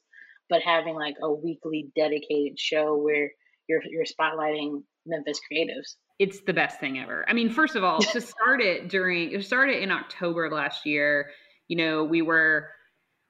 but 0.48 0.62
having 0.62 0.94
like 0.94 1.16
a 1.22 1.32
weekly 1.32 1.90
dedicated 1.96 2.58
show 2.58 2.96
where 2.96 3.30
you're 3.68 3.82
you're 3.84 4.04
spotlighting 4.04 4.82
Memphis 5.06 5.40
creatives? 5.50 5.96
It's 6.18 6.40
the 6.40 6.54
best 6.54 6.80
thing 6.80 6.98
ever. 6.98 7.24
I 7.28 7.32
mean, 7.32 7.50
first 7.50 7.76
of 7.76 7.84
all, 7.84 8.00
to 8.00 8.20
start 8.20 8.60
it 8.60 8.88
during 8.88 9.30
to 9.30 9.42
start 9.42 9.70
it 9.70 9.74
started 9.74 9.82
in 9.82 9.90
October 9.90 10.46
of 10.46 10.52
last 10.52 10.86
year 10.86 11.30
you 11.68 11.76
know, 11.76 12.04
we 12.04 12.22
were 12.22 12.70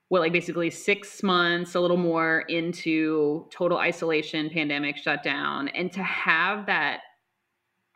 well, 0.09 0.23
like 0.23 0.33
basically 0.33 0.71
six 0.71 1.23
months, 1.23 1.75
a 1.75 1.81
little 1.81 1.97
more 1.97 2.41
into 2.49 3.47
total 3.51 3.79
isolation, 3.79 4.49
pandemic 4.51 4.97
shutdown, 4.97 5.69
and 5.69 5.91
to 5.93 6.03
have 6.03 6.67
that 6.67 7.01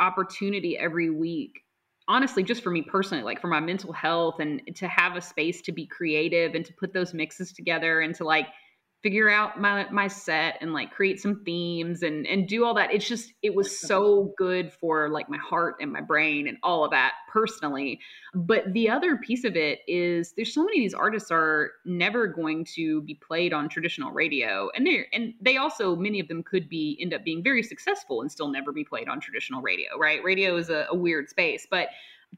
opportunity 0.01 0.79
every 0.79 1.11
week 1.11 1.61
honestly 2.09 2.43
just 2.43 2.63
for 2.63 2.71
me 2.71 2.83
personally 2.83 3.23
like 3.23 3.41
for 3.41 3.47
my 3.47 3.61
mental 3.61 3.93
health 3.93 4.41
and 4.41 4.61
to 4.75 4.89
have 4.89 5.15
a 5.15 5.21
space 5.21 5.61
to 5.63 5.71
be 5.71 5.87
creative 5.87 6.55
and 6.55 6.65
to 6.65 6.73
put 6.73 6.93
those 6.93 7.15
mixes 7.15 7.53
together 7.53 8.01
and 8.01 8.15
to 8.15 8.25
like 8.25 8.49
figure 9.03 9.31
out 9.31 9.59
my 9.59 9.89
my 9.91 10.07
set 10.07 10.59
and 10.61 10.75
like 10.75 10.91
create 10.91 11.21
some 11.21 11.43
themes 11.45 12.03
and 12.03 12.27
and 12.27 12.47
do 12.47 12.65
all 12.65 12.75
that. 12.75 12.93
It's 12.93 13.09
just 13.09 13.33
it 13.43 13.55
was 13.55 13.79
so 13.79 14.35
good 14.37 14.73
for 14.73 15.09
like 15.09 15.29
my 15.31 15.39
heart 15.39 15.77
and 15.81 15.91
my 15.91 16.03
brain 16.03 16.47
and 16.47 16.59
all 16.63 16.85
of 16.85 16.91
that 16.91 17.13
personally. 17.33 18.01
But 18.35 18.73
the 18.73 18.91
other 18.91 19.17
piece 19.17 19.45
of 19.45 19.57
it 19.57 19.81
is 19.89 20.33
there's 20.37 20.53
so 20.53 20.65
many 20.65 20.79
of 20.79 20.83
these 20.83 20.95
artists 20.95 21.31
are 21.31 21.73
never 21.85 22.27
going 22.27 22.67
to 22.77 23.01
be 23.03 23.15
played 23.15 23.53
on 23.53 23.69
traditional 23.69 24.13
radio 24.13 24.69
and 24.75 24.87
they 24.87 25.07
and 25.13 25.33
they 25.41 25.57
also 25.57 25.97
many 25.97 26.21
of 26.21 26.29
them 26.29 26.43
could 26.43 26.69
be 26.69 26.99
end 27.01 27.15
up 27.15 27.25
being 27.25 27.43
very 27.43 27.63
successful 27.63 28.21
and 28.21 28.31
still 28.31 28.49
never 28.49 28.71
be 28.73 28.85
played 28.85 29.09
on 29.09 29.21
traditional 29.21 29.63
radio 29.63 29.99
right? 29.99 30.23
Radio 30.23 30.57
is 30.57 30.69
a, 30.69 30.87
a 30.91 30.95
weird 30.95 31.29
space. 31.29 31.67
But 31.71 31.89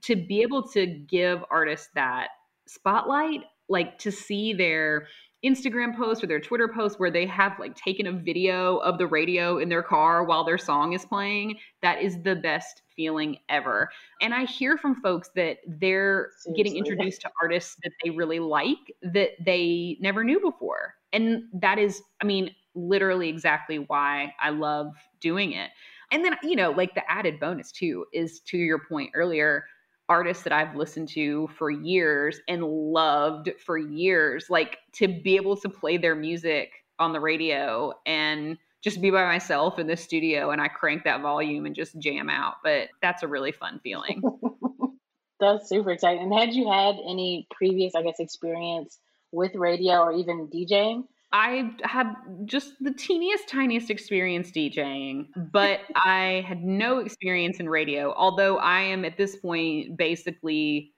to 0.02 0.16
be 0.16 0.42
able 0.42 0.62
to 0.68 0.86
give 0.86 1.44
artists 1.50 1.88
that 1.94 2.28
spotlight 2.66 3.42
like 3.68 3.98
to 3.98 4.12
see 4.12 4.52
their 4.52 5.06
Instagram 5.44 5.96
post 5.96 6.22
or 6.22 6.26
their 6.26 6.40
Twitter 6.40 6.68
post 6.68 7.00
where 7.00 7.10
they 7.10 7.26
have 7.26 7.58
like 7.58 7.74
taken 7.74 8.06
a 8.06 8.12
video 8.12 8.76
of 8.78 8.98
the 8.98 9.06
radio 9.06 9.58
in 9.58 9.68
their 9.68 9.82
car 9.82 10.24
while 10.24 10.44
their 10.44 10.58
song 10.58 10.92
is 10.92 11.04
playing. 11.04 11.58
That 11.82 12.00
is 12.00 12.22
the 12.22 12.36
best 12.36 12.82
feeling 12.94 13.38
ever. 13.48 13.90
And 14.20 14.34
I 14.34 14.44
hear 14.44 14.76
from 14.76 15.00
folks 15.02 15.30
that 15.34 15.58
they're 15.66 16.30
Seriously. 16.38 16.52
getting 16.56 16.76
introduced 16.76 17.22
to 17.22 17.30
artists 17.40 17.76
that 17.82 17.92
they 18.04 18.10
really 18.10 18.38
like 18.38 18.94
that 19.02 19.30
they 19.44 19.96
never 20.00 20.22
knew 20.22 20.40
before. 20.40 20.94
And 21.12 21.44
that 21.54 21.78
is, 21.78 22.02
I 22.20 22.24
mean, 22.24 22.54
literally 22.74 23.28
exactly 23.28 23.78
why 23.78 24.34
I 24.40 24.50
love 24.50 24.94
doing 25.20 25.52
it. 25.52 25.70
And 26.10 26.24
then, 26.24 26.36
you 26.42 26.56
know, 26.56 26.70
like 26.70 26.94
the 26.94 27.10
added 27.10 27.40
bonus 27.40 27.72
too 27.72 28.06
is 28.12 28.40
to 28.46 28.58
your 28.58 28.80
point 28.88 29.10
earlier 29.14 29.64
artists 30.08 30.42
that 30.44 30.52
I've 30.52 30.76
listened 30.76 31.08
to 31.10 31.48
for 31.56 31.70
years 31.70 32.40
and 32.48 32.64
loved 32.64 33.50
for 33.64 33.78
years, 33.78 34.46
like 34.50 34.78
to 34.94 35.08
be 35.08 35.36
able 35.36 35.56
to 35.58 35.68
play 35.68 35.96
their 35.96 36.14
music 36.14 36.72
on 36.98 37.12
the 37.12 37.20
radio 37.20 37.92
and 38.06 38.58
just 38.82 39.00
be 39.00 39.10
by 39.10 39.24
myself 39.24 39.78
in 39.78 39.86
the 39.86 39.96
studio 39.96 40.50
and 40.50 40.60
I 40.60 40.68
crank 40.68 41.04
that 41.04 41.22
volume 41.22 41.66
and 41.66 41.74
just 41.74 41.98
jam 41.98 42.28
out. 42.28 42.56
But 42.64 42.88
that's 43.00 43.22
a 43.22 43.28
really 43.28 43.52
fun 43.52 43.80
feeling. 43.82 44.22
That's 45.40 45.68
super 45.68 45.90
exciting. 45.90 46.22
And 46.22 46.32
had 46.32 46.54
you 46.54 46.70
had 46.70 46.94
any 47.04 47.48
previous, 47.50 47.96
I 47.96 48.02
guess, 48.02 48.20
experience 48.20 49.00
with 49.32 49.56
radio 49.56 49.94
or 49.94 50.12
even 50.12 50.46
DJing? 50.46 51.02
I 51.32 51.70
had 51.82 52.14
just 52.44 52.74
the 52.80 52.92
teeniest, 52.92 53.48
tiniest 53.48 53.90
experience 53.90 54.50
DJing, 54.50 55.28
but 55.50 55.80
I 55.96 56.44
had 56.46 56.62
no 56.62 56.98
experience 56.98 57.58
in 57.58 57.68
radio. 57.68 58.12
Although 58.14 58.58
I 58.58 58.80
am 58.82 59.04
at 59.04 59.16
this 59.16 59.36
point 59.36 59.96
basically, 59.96 60.92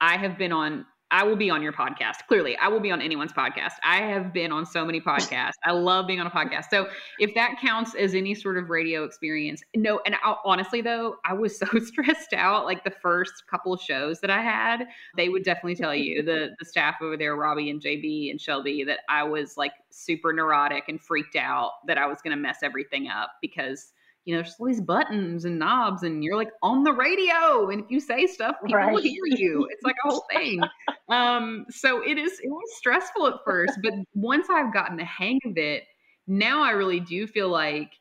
I 0.00 0.16
have 0.16 0.38
been 0.38 0.52
on 0.52 0.86
I 1.12 1.24
will 1.24 1.36
be 1.36 1.50
on 1.50 1.62
your 1.62 1.72
podcast. 1.72 2.26
Clearly, 2.26 2.56
I 2.56 2.68
will 2.68 2.80
be 2.80 2.90
on 2.90 3.02
anyone's 3.02 3.32
podcast. 3.32 3.74
I 3.84 3.98
have 3.98 4.32
been 4.32 4.50
on 4.50 4.64
so 4.64 4.84
many 4.84 5.00
podcasts. 5.00 5.52
I 5.62 5.72
love 5.72 6.06
being 6.06 6.20
on 6.20 6.26
a 6.26 6.30
podcast. 6.30 6.64
So, 6.70 6.88
if 7.18 7.34
that 7.34 7.58
counts 7.60 7.94
as 7.94 8.14
any 8.14 8.34
sort 8.34 8.56
of 8.56 8.70
radio 8.70 9.04
experience, 9.04 9.62
no. 9.76 10.00
And 10.06 10.14
I, 10.16 10.34
honestly, 10.44 10.80
though, 10.80 11.16
I 11.24 11.34
was 11.34 11.56
so 11.58 11.66
stressed 11.78 12.32
out. 12.32 12.64
Like 12.64 12.82
the 12.82 12.90
first 12.90 13.46
couple 13.48 13.76
shows 13.76 14.20
that 14.20 14.30
I 14.30 14.40
had, 14.40 14.88
they 15.16 15.28
would 15.28 15.44
definitely 15.44 15.76
tell 15.76 15.94
you 15.94 16.22
the 16.22 16.56
the 16.58 16.64
staff 16.64 16.96
over 17.02 17.16
there, 17.16 17.36
Robbie 17.36 17.70
and 17.70 17.80
JB 17.80 18.30
and 18.30 18.40
Shelby, 18.40 18.82
that 18.84 19.00
I 19.08 19.22
was 19.22 19.56
like 19.58 19.72
super 19.90 20.32
neurotic 20.32 20.84
and 20.88 21.00
freaked 21.00 21.36
out 21.36 21.72
that 21.86 21.98
I 21.98 22.06
was 22.06 22.22
going 22.22 22.34
to 22.34 22.42
mess 22.42 22.58
everything 22.62 23.08
up 23.08 23.32
because 23.42 23.92
you 24.24 24.34
know, 24.34 24.42
there's 24.42 24.54
all 24.58 24.66
these 24.66 24.80
buttons 24.80 25.44
and 25.44 25.58
knobs, 25.58 26.04
and 26.04 26.22
you're 26.22 26.36
like 26.36 26.50
on 26.62 26.84
the 26.84 26.92
radio, 26.92 27.70
and 27.70 27.82
if 27.82 27.90
you 27.90 27.98
say 27.98 28.26
stuff, 28.26 28.56
people 28.64 28.78
right. 28.78 28.92
will 28.92 29.02
hear 29.02 29.26
you. 29.26 29.66
It's 29.70 29.82
like 29.82 29.96
a 30.04 30.08
whole 30.08 30.24
thing. 30.32 30.60
um, 31.08 31.66
so 31.70 32.02
it 32.06 32.18
is. 32.18 32.38
It 32.40 32.48
was 32.48 32.76
stressful 32.76 33.26
at 33.26 33.34
first, 33.44 33.78
but 33.82 33.94
once 34.14 34.48
I've 34.48 34.72
gotten 34.72 34.96
the 34.96 35.04
hang 35.04 35.40
of 35.44 35.56
it, 35.56 35.84
now 36.28 36.62
I 36.62 36.70
really 36.70 37.00
do 37.00 37.26
feel 37.26 37.48
like 37.48 37.92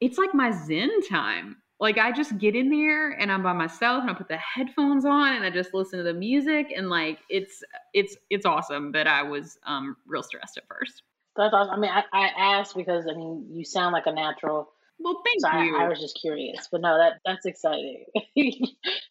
it's 0.00 0.18
like 0.18 0.34
my 0.34 0.50
Zen 0.50 0.90
time. 1.08 1.56
Like 1.80 1.98
I 1.98 2.12
just 2.12 2.38
get 2.38 2.54
in 2.54 2.70
there 2.70 3.10
and 3.10 3.32
I'm 3.32 3.42
by 3.42 3.54
myself, 3.54 4.02
and 4.02 4.10
I 4.10 4.14
put 4.14 4.28
the 4.28 4.36
headphones 4.36 5.06
on, 5.06 5.34
and 5.34 5.44
I 5.44 5.50
just 5.50 5.72
listen 5.72 5.98
to 5.98 6.04
the 6.04 6.14
music, 6.14 6.72
and 6.76 6.90
like 6.90 7.20
it's 7.30 7.62
it's 7.94 8.14
it's 8.28 8.44
awesome. 8.44 8.92
But 8.92 9.06
I 9.06 9.22
was 9.22 9.58
um, 9.64 9.96
real 10.06 10.22
stressed 10.22 10.58
at 10.58 10.66
first. 10.68 11.02
That's 11.34 11.54
awesome. 11.54 11.74
I 11.74 11.78
mean, 11.78 11.90
I, 11.90 12.04
I 12.12 12.58
asked 12.58 12.76
because 12.76 13.06
I 13.10 13.16
mean, 13.16 13.46
you 13.50 13.64
sound 13.64 13.94
like 13.94 14.06
a 14.06 14.12
natural 14.12 14.71
well, 15.02 15.22
thank 15.24 15.40
so 15.40 15.60
you. 15.60 15.76
I, 15.76 15.84
I, 15.84 15.88
was 15.88 16.00
just 16.00 16.18
curious, 16.20 16.68
but 16.70 16.80
no, 16.80 16.96
that 16.96 17.14
that's 17.24 17.46
exciting. 17.46 18.04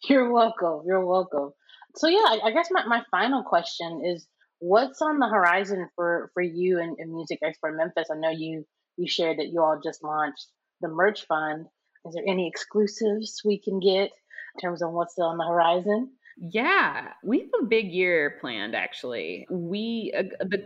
You're 0.08 0.32
welcome. 0.32 0.82
You're 0.86 1.04
welcome. 1.04 1.52
So 1.96 2.08
yeah, 2.08 2.24
I, 2.24 2.40
I, 2.44 2.50
guess 2.52 2.68
my, 2.70 2.84
my 2.86 3.02
final 3.10 3.42
question 3.42 4.02
is, 4.04 4.26
what's 4.58 5.02
on 5.02 5.18
the 5.18 5.28
horizon 5.28 5.88
for 5.94 6.30
for 6.34 6.42
you 6.42 6.80
and, 6.80 6.96
and 6.98 7.12
Music 7.12 7.40
Export 7.42 7.76
Memphis? 7.76 8.08
I 8.10 8.16
know 8.16 8.30
you 8.30 8.64
you 8.96 9.08
shared 9.08 9.38
that 9.38 9.48
you 9.48 9.62
all 9.62 9.80
just 9.82 10.02
launched 10.02 10.46
the 10.80 10.88
merch 10.88 11.26
fund. 11.26 11.66
Is 12.06 12.14
there 12.14 12.24
any 12.26 12.48
exclusives 12.48 13.42
we 13.44 13.60
can 13.60 13.78
get 13.78 14.10
in 14.54 14.60
terms 14.60 14.82
of 14.82 14.92
what's 14.92 15.18
on 15.18 15.38
the 15.38 15.46
horizon? 15.46 16.10
Yeah, 16.44 17.12
we 17.22 17.38
have 17.38 17.50
a 17.62 17.66
big 17.66 17.92
year 17.92 18.36
planned 18.40 18.74
actually. 18.74 19.46
We 19.48 20.12
a, 20.12 20.24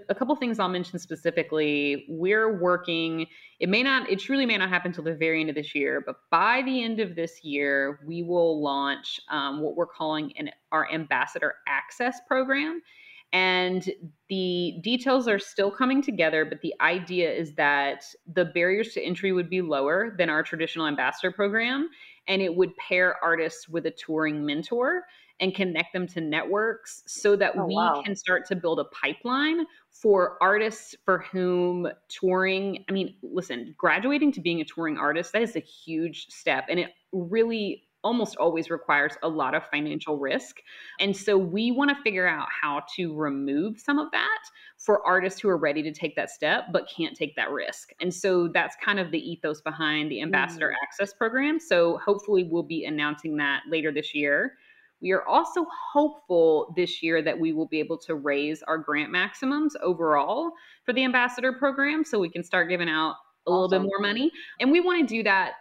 a, 0.08 0.14
couple 0.14 0.34
things 0.36 0.58
I'll 0.58 0.70
mention 0.70 0.98
specifically. 0.98 2.06
We're 2.08 2.58
working. 2.58 3.26
It 3.60 3.68
may 3.68 3.82
not. 3.82 4.08
It 4.08 4.18
truly 4.18 4.46
may 4.46 4.56
not 4.56 4.70
happen 4.70 4.92
until 4.92 5.04
the 5.04 5.14
very 5.14 5.38
end 5.38 5.50
of 5.50 5.54
this 5.54 5.74
year, 5.74 6.02
but 6.04 6.16
by 6.30 6.62
the 6.62 6.82
end 6.82 6.98
of 6.98 7.14
this 7.14 7.44
year, 7.44 8.00
we 8.06 8.22
will 8.22 8.62
launch 8.62 9.20
um, 9.28 9.60
what 9.60 9.76
we're 9.76 9.84
calling 9.84 10.32
an 10.38 10.48
our 10.72 10.90
ambassador 10.90 11.56
access 11.68 12.20
program. 12.26 12.80
And 13.34 13.90
the 14.30 14.78
details 14.82 15.28
are 15.28 15.38
still 15.38 15.70
coming 15.70 16.00
together, 16.00 16.46
but 16.46 16.62
the 16.62 16.72
idea 16.80 17.30
is 17.30 17.52
that 17.56 18.04
the 18.32 18.46
barriers 18.46 18.94
to 18.94 19.02
entry 19.02 19.32
would 19.32 19.50
be 19.50 19.60
lower 19.60 20.14
than 20.16 20.30
our 20.30 20.42
traditional 20.42 20.86
ambassador 20.86 21.32
program, 21.32 21.90
and 22.28 22.42
it 22.42 22.54
would 22.54 22.76
pair 22.76 23.22
artists 23.22 23.68
with 23.68 23.86
a 23.86 23.90
touring 23.90 24.44
mentor 24.44 25.04
and 25.40 25.54
connect 25.54 25.92
them 25.92 26.06
to 26.06 26.20
networks 26.20 27.02
so 27.06 27.36
that 27.36 27.52
oh, 27.56 27.66
we 27.66 27.74
wow. 27.74 28.02
can 28.04 28.16
start 28.16 28.46
to 28.48 28.56
build 28.56 28.80
a 28.80 28.84
pipeline 28.84 29.66
for 29.90 30.38
artists 30.40 30.94
for 31.04 31.18
whom 31.30 31.88
touring 32.08 32.84
i 32.88 32.92
mean 32.92 33.14
listen 33.22 33.74
graduating 33.76 34.32
to 34.32 34.40
being 34.40 34.60
a 34.60 34.64
touring 34.64 34.96
artist 34.96 35.32
that 35.32 35.42
is 35.42 35.56
a 35.56 35.60
huge 35.60 36.26
step 36.28 36.64
and 36.68 36.80
it 36.80 36.90
really 37.12 37.85
almost 38.06 38.36
always 38.36 38.70
requires 38.70 39.14
a 39.24 39.28
lot 39.28 39.52
of 39.52 39.64
financial 39.68 40.16
risk. 40.16 40.58
And 41.00 41.14
so 41.14 41.36
we 41.36 41.72
want 41.72 41.90
to 41.90 42.00
figure 42.04 42.28
out 42.28 42.46
how 42.62 42.82
to 42.94 43.12
remove 43.12 43.80
some 43.80 43.98
of 43.98 44.12
that 44.12 44.38
for 44.78 45.04
artists 45.04 45.40
who 45.40 45.48
are 45.48 45.56
ready 45.56 45.82
to 45.82 45.92
take 45.92 46.14
that 46.14 46.30
step 46.30 46.66
but 46.72 46.88
can't 46.88 47.16
take 47.16 47.34
that 47.34 47.50
risk. 47.50 47.90
And 48.00 48.14
so 48.14 48.46
that's 48.46 48.76
kind 48.80 49.00
of 49.00 49.10
the 49.10 49.18
ethos 49.18 49.60
behind 49.60 50.08
the 50.08 50.22
Ambassador 50.22 50.68
mm. 50.68 50.84
Access 50.84 51.12
Program. 51.14 51.58
So 51.58 51.98
hopefully 51.98 52.44
we'll 52.48 52.62
be 52.62 52.84
announcing 52.84 53.36
that 53.38 53.62
later 53.68 53.90
this 53.90 54.14
year. 54.14 54.52
We 55.02 55.10
are 55.10 55.26
also 55.26 55.66
hopeful 55.92 56.72
this 56.76 57.02
year 57.02 57.22
that 57.22 57.38
we 57.38 57.52
will 57.52 57.66
be 57.66 57.80
able 57.80 57.98
to 57.98 58.14
raise 58.14 58.62
our 58.62 58.78
grant 58.78 59.10
maximums 59.10 59.74
overall 59.82 60.52
for 60.84 60.92
the 60.92 61.04
ambassador 61.04 61.52
program 61.52 62.04
so 62.04 62.20
we 62.20 62.30
can 62.30 62.44
start 62.44 62.68
giving 62.68 62.88
out 62.88 63.16
a 63.48 63.50
little 63.50 63.68
bit 63.68 63.82
more 63.82 63.98
money. 64.00 64.30
And 64.60 64.70
we 64.70 64.80
want 64.80 65.06
to 65.06 65.14
do 65.14 65.22
that 65.24 65.54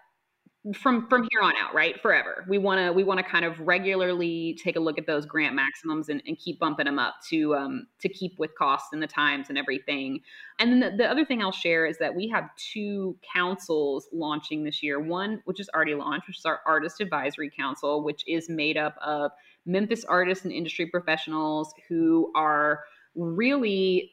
from 0.73 1.07
from 1.07 1.27
here 1.31 1.41
on 1.41 1.53
out 1.61 1.75
right? 1.75 2.01
Forever. 2.01 2.43
We 2.47 2.57
want 2.57 2.79
to 2.79 2.91
we 2.91 3.03
want 3.03 3.19
to 3.19 3.23
kind 3.23 3.45
of 3.45 3.59
regularly 3.59 4.57
take 4.63 4.75
a 4.75 4.79
look 4.79 4.97
at 4.97 5.05
those 5.05 5.25
grant 5.25 5.53
maximums 5.53 6.09
and, 6.09 6.23
and 6.25 6.37
keep 6.37 6.59
bumping 6.59 6.85
them 6.85 6.97
up 6.97 7.15
to 7.29 7.55
um 7.55 7.87
to 7.99 8.09
keep 8.09 8.39
with 8.39 8.55
costs 8.57 8.89
and 8.91 9.01
the 9.01 9.07
times 9.07 9.49
and 9.49 9.57
everything. 9.57 10.21
And 10.59 10.71
then 10.71 10.79
the, 10.79 10.97
the 10.97 11.09
other 11.09 11.23
thing 11.23 11.43
i'll 11.43 11.51
share 11.51 11.85
is 11.85 11.97
that 11.99 12.15
we 12.15 12.27
have 12.29 12.49
two 12.57 13.15
councils 13.33 14.07
launching 14.11 14.63
this 14.63 14.81
year. 14.81 14.99
One 14.99 15.41
which 15.45 15.59
is 15.59 15.69
already 15.75 15.93
launched 15.93 16.27
which 16.27 16.39
is 16.39 16.45
our 16.45 16.61
artist 16.65 16.99
advisory 16.99 17.51
council 17.55 18.03
which 18.03 18.23
is 18.27 18.49
made 18.49 18.77
up 18.77 18.95
of 19.05 19.31
memphis 19.67 20.03
artists 20.05 20.45
and 20.45 20.53
industry 20.53 20.87
professionals 20.87 21.73
who 21.87 22.31
are 22.35 22.81
really 23.15 24.11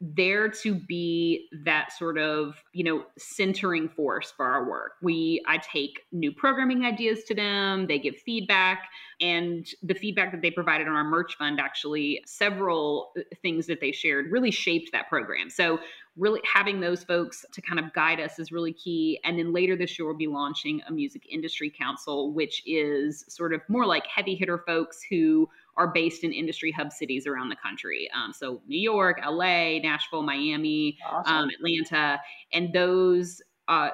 there 0.00 0.48
to 0.48 0.74
be 0.74 1.48
that 1.64 1.92
sort 1.92 2.18
of 2.18 2.62
you 2.72 2.84
know 2.84 3.04
centering 3.16 3.88
force 3.88 4.32
for 4.36 4.46
our 4.46 4.68
work. 4.68 4.92
We 5.02 5.42
i 5.46 5.58
take 5.58 6.02
new 6.12 6.30
programming 6.30 6.84
ideas 6.84 7.24
to 7.24 7.34
them 7.34 7.86
they 7.86 7.98
give 7.98 8.16
feedback 8.16 8.88
and 9.20 9.66
the 9.82 9.94
feedback 9.94 10.30
that 10.30 10.42
they 10.42 10.50
provided 10.50 10.86
on 10.86 10.94
our 10.94 11.04
merch 11.04 11.36
fund 11.36 11.58
actually 11.58 12.22
several 12.26 13.10
uh, 13.18 13.22
things 13.42 13.66
that 13.66 13.80
they 13.80 13.90
shared 13.90 14.30
really 14.30 14.52
shaped 14.52 14.90
that 14.92 15.08
program. 15.08 15.50
So 15.50 15.80
really 16.16 16.40
having 16.44 16.80
those 16.80 17.02
folks 17.04 17.44
to 17.52 17.60
kind 17.60 17.78
of 17.78 17.92
guide 17.92 18.20
us 18.20 18.38
is 18.38 18.52
really 18.52 18.72
key 18.72 19.20
and 19.24 19.38
then 19.38 19.52
later 19.52 19.76
this 19.76 19.98
year 19.98 20.06
we'll 20.06 20.16
be 20.16 20.26
launching 20.26 20.80
a 20.88 20.92
music 20.92 21.22
industry 21.30 21.70
council 21.70 22.32
which 22.32 22.62
is 22.66 23.24
sort 23.28 23.54
of 23.54 23.60
more 23.68 23.86
like 23.86 24.04
heavy 24.06 24.34
hitter 24.34 24.58
folks 24.66 25.00
who 25.08 25.48
are 25.78 25.88
based 25.88 26.24
in 26.24 26.32
industry 26.32 26.70
hub 26.70 26.92
cities 26.92 27.26
around 27.26 27.48
the 27.48 27.56
country. 27.56 28.10
Um, 28.14 28.32
so 28.32 28.60
New 28.66 28.80
York, 28.80 29.20
LA, 29.24 29.78
Nashville, 29.78 30.22
Miami, 30.22 30.98
awesome. 31.08 31.34
um, 31.34 31.50
Atlanta, 31.50 32.20
and 32.52 32.72
those. 32.72 33.40
Uh, 33.68 33.90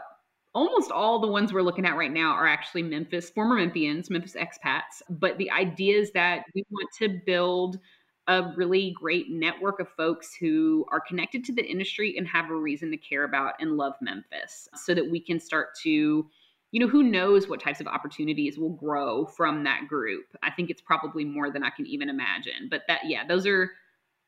almost 0.55 0.93
all 0.93 1.19
the 1.19 1.27
ones 1.27 1.53
we're 1.53 1.63
looking 1.63 1.85
at 1.85 1.97
right 1.97 2.13
now 2.13 2.31
are 2.31 2.47
actually 2.47 2.83
Memphis, 2.83 3.29
former 3.29 3.57
Memphians, 3.57 4.09
Memphis 4.09 4.37
expats. 4.37 5.03
But 5.11 5.37
the 5.37 5.51
idea 5.51 5.99
is 5.99 6.13
that 6.13 6.45
we 6.55 6.65
want 6.71 6.89
to 7.01 7.21
build 7.27 7.81
a 8.29 8.53
really 8.57 8.95
great 8.99 9.31
network 9.31 9.81
of 9.81 9.89
folks 9.97 10.35
who 10.35 10.87
are 10.91 11.01
connected 11.01 11.45
to 11.45 11.53
the 11.53 11.65
industry 11.65 12.17
and 12.17 12.27
have 12.27 12.51
a 12.51 12.57
reason 12.57 12.91
to 12.91 12.97
care 12.97 13.25
about 13.25 13.55
and 13.61 13.77
love 13.77 13.95
Memphis 14.01 14.69
so 14.75 14.95
that 14.95 15.11
we 15.11 15.21
can 15.21 15.39
start 15.39 15.71
to 15.83 16.27
you 16.75 16.81
know, 16.81 16.89
who 16.89 17.05
knows 17.05 17.49
what 17.49 17.61
types 17.61 17.81
of 17.81 17.87
opportunities 17.87 18.59
will 18.59 18.73
grow 18.73 19.27
from 19.27 19.63
that 19.63 19.87
group. 19.87 20.25
I 20.43 20.51
think 20.51 20.71
it's 20.71 20.83
probably 20.83 21.25
more 21.25 21.49
than 21.49 21.63
I 21.63 21.71
can 21.71 21.87
even 21.87 22.09
imagine. 22.09 22.67
But 22.69 22.83
that, 22.89 23.03
yeah, 23.07 23.25
those 23.25 23.47
are, 23.47 23.71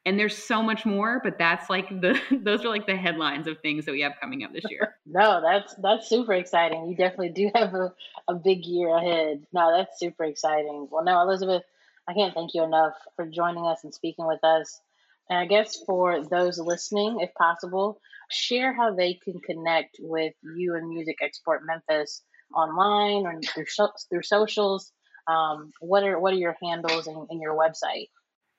and 0.04 0.16
there's 0.16 0.38
so 0.38 0.62
much 0.62 0.86
more, 0.86 1.20
but 1.24 1.38
that's 1.40 1.68
like 1.68 1.88
the, 1.88 2.16
those 2.44 2.64
are 2.64 2.68
like 2.68 2.86
the 2.86 2.94
headlines 2.94 3.48
of 3.48 3.58
things 3.62 3.84
that 3.84 3.90
we 3.90 4.00
have 4.02 4.12
coming 4.20 4.44
up 4.44 4.52
this 4.52 4.62
year. 4.70 4.94
no, 5.06 5.40
that's, 5.42 5.74
that's 5.82 6.08
super 6.08 6.34
exciting. 6.34 6.88
You 6.88 6.94
definitely 6.94 7.30
do 7.30 7.50
have 7.52 7.74
a, 7.74 7.92
a 8.28 8.34
big 8.34 8.64
year 8.64 8.96
ahead. 8.96 9.44
No, 9.52 9.76
that's 9.76 9.98
super 9.98 10.22
exciting. 10.22 10.86
Well, 10.88 11.02
no, 11.02 11.20
Elizabeth, 11.22 11.64
I 12.06 12.14
can't 12.14 12.32
thank 12.32 12.54
you 12.54 12.62
enough 12.62 12.94
for 13.16 13.26
joining 13.26 13.66
us 13.66 13.82
and 13.82 13.92
speaking 13.92 14.24
with 14.24 14.44
us. 14.44 14.80
And 15.28 15.40
I 15.40 15.46
guess 15.46 15.82
for 15.84 16.24
those 16.24 16.60
listening, 16.60 17.18
if 17.18 17.34
possible, 17.34 17.98
share 18.30 18.72
how 18.72 18.94
they 18.94 19.14
can 19.14 19.40
connect 19.40 19.96
with 19.98 20.34
you 20.56 20.76
and 20.76 20.88
Music 20.88 21.16
Export 21.20 21.62
Memphis 21.66 22.22
online 22.54 23.26
or 23.26 23.40
through 23.40 23.66
through 24.08 24.22
socials? 24.22 24.92
Um, 25.28 25.72
what 25.80 26.04
are 26.04 26.20
what 26.20 26.32
are 26.32 26.38
your 26.38 26.56
handles 26.62 27.06
and, 27.06 27.26
and 27.30 27.40
your 27.40 27.56
website? 27.56 28.08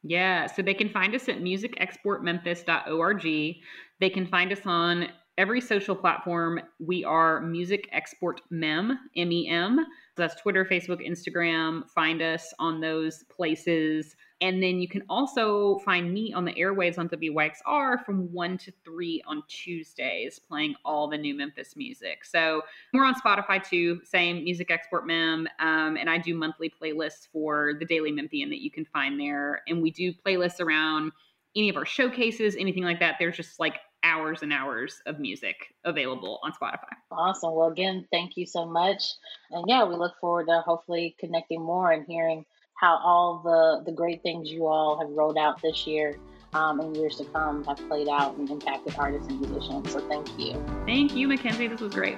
Yeah, 0.04 0.48
so 0.48 0.62
they 0.62 0.74
can 0.74 0.90
find 0.90 1.16
us 1.16 1.28
at 1.28 1.40
musicexportmemphis.org. 1.40 3.56
They 4.00 4.10
can 4.10 4.28
find 4.28 4.52
us 4.52 4.62
on 4.66 5.08
every 5.38 5.62
social 5.62 5.96
platform. 5.96 6.60
We 6.80 7.04
are 7.04 7.42
Music 7.42 7.88
Export 7.92 8.42
Mem, 8.50 8.98
M 9.16 9.32
E 9.32 9.48
M. 9.48 9.86
So 10.16 10.24
that's 10.24 10.42
Twitter, 10.42 10.66
Facebook, 10.66 11.08
Instagram. 11.08 11.90
Find 11.90 12.22
us 12.22 12.54
on 12.60 12.80
those 12.80 13.24
places. 13.24 14.16
And 14.42 14.62
then 14.62 14.80
you 14.80 14.88
can 14.88 15.04
also 15.10 15.80
find 15.80 16.14
me 16.14 16.32
on 16.32 16.46
the 16.46 16.54
airwaves 16.54 17.00
on 17.00 17.10
WYXR 17.10 18.06
from 18.06 18.32
1 18.32 18.58
to 18.60 18.74
3 18.84 19.24
on 19.26 19.44
Tuesdays, 19.48 20.40
playing 20.40 20.76
all 20.86 21.08
the 21.08 21.18
new 21.18 21.36
Memphis 21.36 21.76
music. 21.76 22.24
So 22.24 22.62
we're 22.94 23.06
on 23.06 23.16
Spotify 23.16 23.64
too, 23.68 24.00
same 24.04 24.44
Music 24.44 24.70
Export 24.70 25.08
Mem. 25.08 25.48
Um, 25.60 25.98
and 25.98 26.10
I 26.10 26.20
do 26.20 26.36
monthly 26.36 26.72
playlists 26.82 27.28
for 27.32 27.74
the 27.80 27.86
Daily 27.86 28.12
Memphian 28.12 28.50
that 28.50 28.62
you 28.62 28.70
can 28.70 28.86
find 28.86 29.20
there. 29.20 29.64
And 29.68 29.82
we 29.82 29.90
do 29.90 30.14
playlists 30.14 30.60
around 30.60 31.12
any 31.56 31.70
of 31.70 31.76
our 31.76 31.86
showcases, 31.86 32.56
anything 32.56 32.84
like 32.84 33.00
that. 33.00 33.16
There's 33.18 33.38
just 33.38 33.60
like 33.60 33.80
hours 34.04 34.44
and 34.44 34.54
hours 34.54 35.02
of 35.08 35.20
music 35.20 35.56
available 35.84 36.40
on 36.44 36.52
Spotify. 36.52 36.94
Awesome. 37.12 37.56
Well, 37.56 37.70
again, 37.70 38.08
thank 38.12 38.38
you 38.38 38.46
so 38.46 38.66
much. 38.66 39.04
And 39.50 39.66
yeah, 39.68 39.84
we 39.84 39.96
look 39.96 40.14
forward 40.22 40.46
to 40.48 40.62
hopefully 40.66 41.16
connecting 41.20 41.62
more 41.62 41.92
and 41.92 42.06
hearing 42.08 42.46
how 42.78 43.00
all 43.04 43.42
the, 43.44 43.84
the 43.86 43.92
great 43.92 44.22
things 44.22 44.50
you 44.50 44.66
all 44.68 44.98
have 45.00 45.10
rolled 45.10 45.38
out 45.38 45.62
this 45.62 45.86
year 45.88 46.18
um, 46.54 46.80
and 46.80 46.96
years 46.96 47.18
to 47.18 47.26
come 47.26 47.66
have 47.66 47.78
played 47.90 48.08
out 48.08 48.38
and 48.38 48.50
impacted 48.50 48.96
artists 48.98 49.28
and 49.28 49.42
musicians. 49.42 49.92
So 49.92 50.00
thank 50.08 50.40
you. 50.40 50.54
Thank 50.86 51.14
you, 51.16 51.28
McKenzii. 51.28 51.70
This 51.70 51.82
was 51.82 51.94
great. 51.94 52.18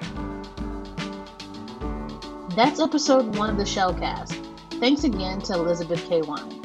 That's 2.54 2.78
episode 2.78 3.34
one 3.36 3.48
of 3.48 3.56
the 3.56 3.64
Shellcast. 3.64 4.36
Thanks 4.80 5.04
again 5.04 5.40
to 5.42 5.54
Elizabeth 5.54 6.04
Cawein. 6.08 6.58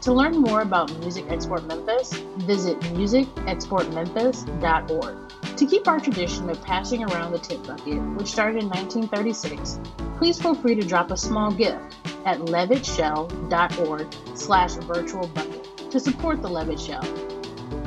To 0.00 0.12
learn 0.12 0.38
more 0.38 0.62
about 0.62 0.92
Music 0.98 1.26
Export 1.28 1.64
Memphis, 1.66 2.12
visit 2.38 2.80
musicexportmemphis.org. 2.80 5.16
To 5.56 5.66
keep 5.66 5.86
our 5.88 6.00
tradition 6.00 6.50
of 6.50 6.60
passing 6.62 7.04
around 7.04 7.32
the 7.32 7.38
tip 7.38 7.66
bucket, 7.66 8.02
which 8.16 8.28
started 8.28 8.62
in 8.62 8.68
1936, 8.68 9.80
please 10.18 10.38
feel 10.40 10.54
free 10.54 10.74
to 10.74 10.86
drop 10.86 11.12
a 11.12 11.16
small 11.16 11.50
gift 11.50 11.96
at 12.26 12.40
levittshell.org 12.40 14.14
slash 14.34 14.74
virtual 14.74 15.26
bucket 15.28 15.90
to 15.90 15.98
support 15.98 16.42
the 16.42 16.48
Levitt 16.48 16.78
Shell. 16.78 17.02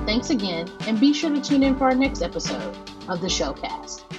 Thanks 0.06 0.32
again, 0.32 0.68
and 0.88 1.00
be 1.00 1.14
sure 1.14 1.30
to 1.30 1.40
tune 1.40 1.62
in 1.62 1.78
for 1.78 1.84
our 1.86 1.96
next 1.96 2.24
episode 2.24 2.76
of 3.08 3.22
the 3.22 3.28
Shellcast. 3.28 4.19